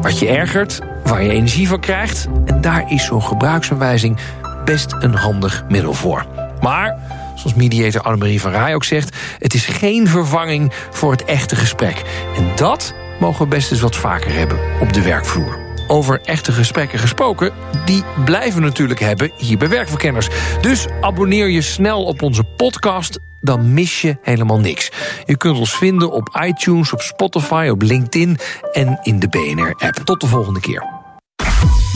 Wat 0.00 0.18
je 0.18 0.28
ergert 0.28 0.80
waar 1.04 1.22
je 1.22 1.30
energie 1.30 1.68
van 1.68 1.80
krijgt. 1.80 2.28
En 2.44 2.60
daar 2.60 2.92
is 2.92 3.04
zo'n 3.04 3.22
gebruiksaanwijzing 3.22 4.18
best 4.64 4.96
een 5.00 5.14
handig 5.14 5.64
middel 5.68 5.94
voor. 5.94 6.26
Maar, 6.60 6.98
zoals 7.40 7.56
mediator 7.56 8.00
Annemarie 8.00 8.40
van 8.40 8.50
Rij 8.50 8.74
ook 8.74 8.84
zegt... 8.84 9.16
het 9.38 9.54
is 9.54 9.66
geen 9.66 10.08
vervanging 10.08 10.72
voor 10.90 11.10
het 11.10 11.24
echte 11.24 11.56
gesprek. 11.56 12.02
En 12.36 12.48
dat 12.56 12.94
mogen 13.20 13.42
we 13.42 13.48
best 13.48 13.70
eens 13.70 13.80
wat 13.80 13.96
vaker 13.96 14.34
hebben 14.34 14.58
op 14.80 14.92
de 14.92 15.02
werkvloer. 15.02 15.58
Over 15.86 16.20
echte 16.20 16.52
gesprekken 16.52 16.98
gesproken, 16.98 17.52
die 17.84 18.04
blijven 18.24 18.60
we 18.60 18.66
natuurlijk 18.66 19.00
hebben 19.00 19.32
hier 19.36 19.58
bij 19.58 19.68
Werkverkenners. 19.68 20.28
Dus 20.60 20.86
abonneer 21.00 21.48
je 21.48 21.62
snel 21.62 22.04
op 22.04 22.22
onze 22.22 22.44
podcast, 22.44 23.18
dan 23.40 23.74
mis 23.74 24.00
je 24.00 24.18
helemaal 24.22 24.60
niks. 24.60 24.90
Je 25.24 25.36
kunt 25.36 25.58
ons 25.58 25.76
vinden 25.76 26.12
op 26.12 26.40
iTunes, 26.42 26.92
op 26.92 27.00
Spotify, 27.00 27.68
op 27.70 27.82
LinkedIn 27.82 28.38
en 28.72 28.98
in 29.02 29.18
de 29.18 29.28
BNR-app. 29.28 29.94
Tot 30.04 30.20
de 30.20 30.26
volgende 30.26 30.60
keer. 30.60 30.84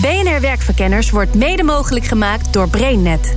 BNR 0.00 0.40
Werkverkenners 0.40 1.11
wordt 1.11 1.35
mede 1.35 1.62
mogelijk 1.62 2.04
gemaakt 2.04 2.52
door 2.52 2.68
BrainNet. 2.68 3.37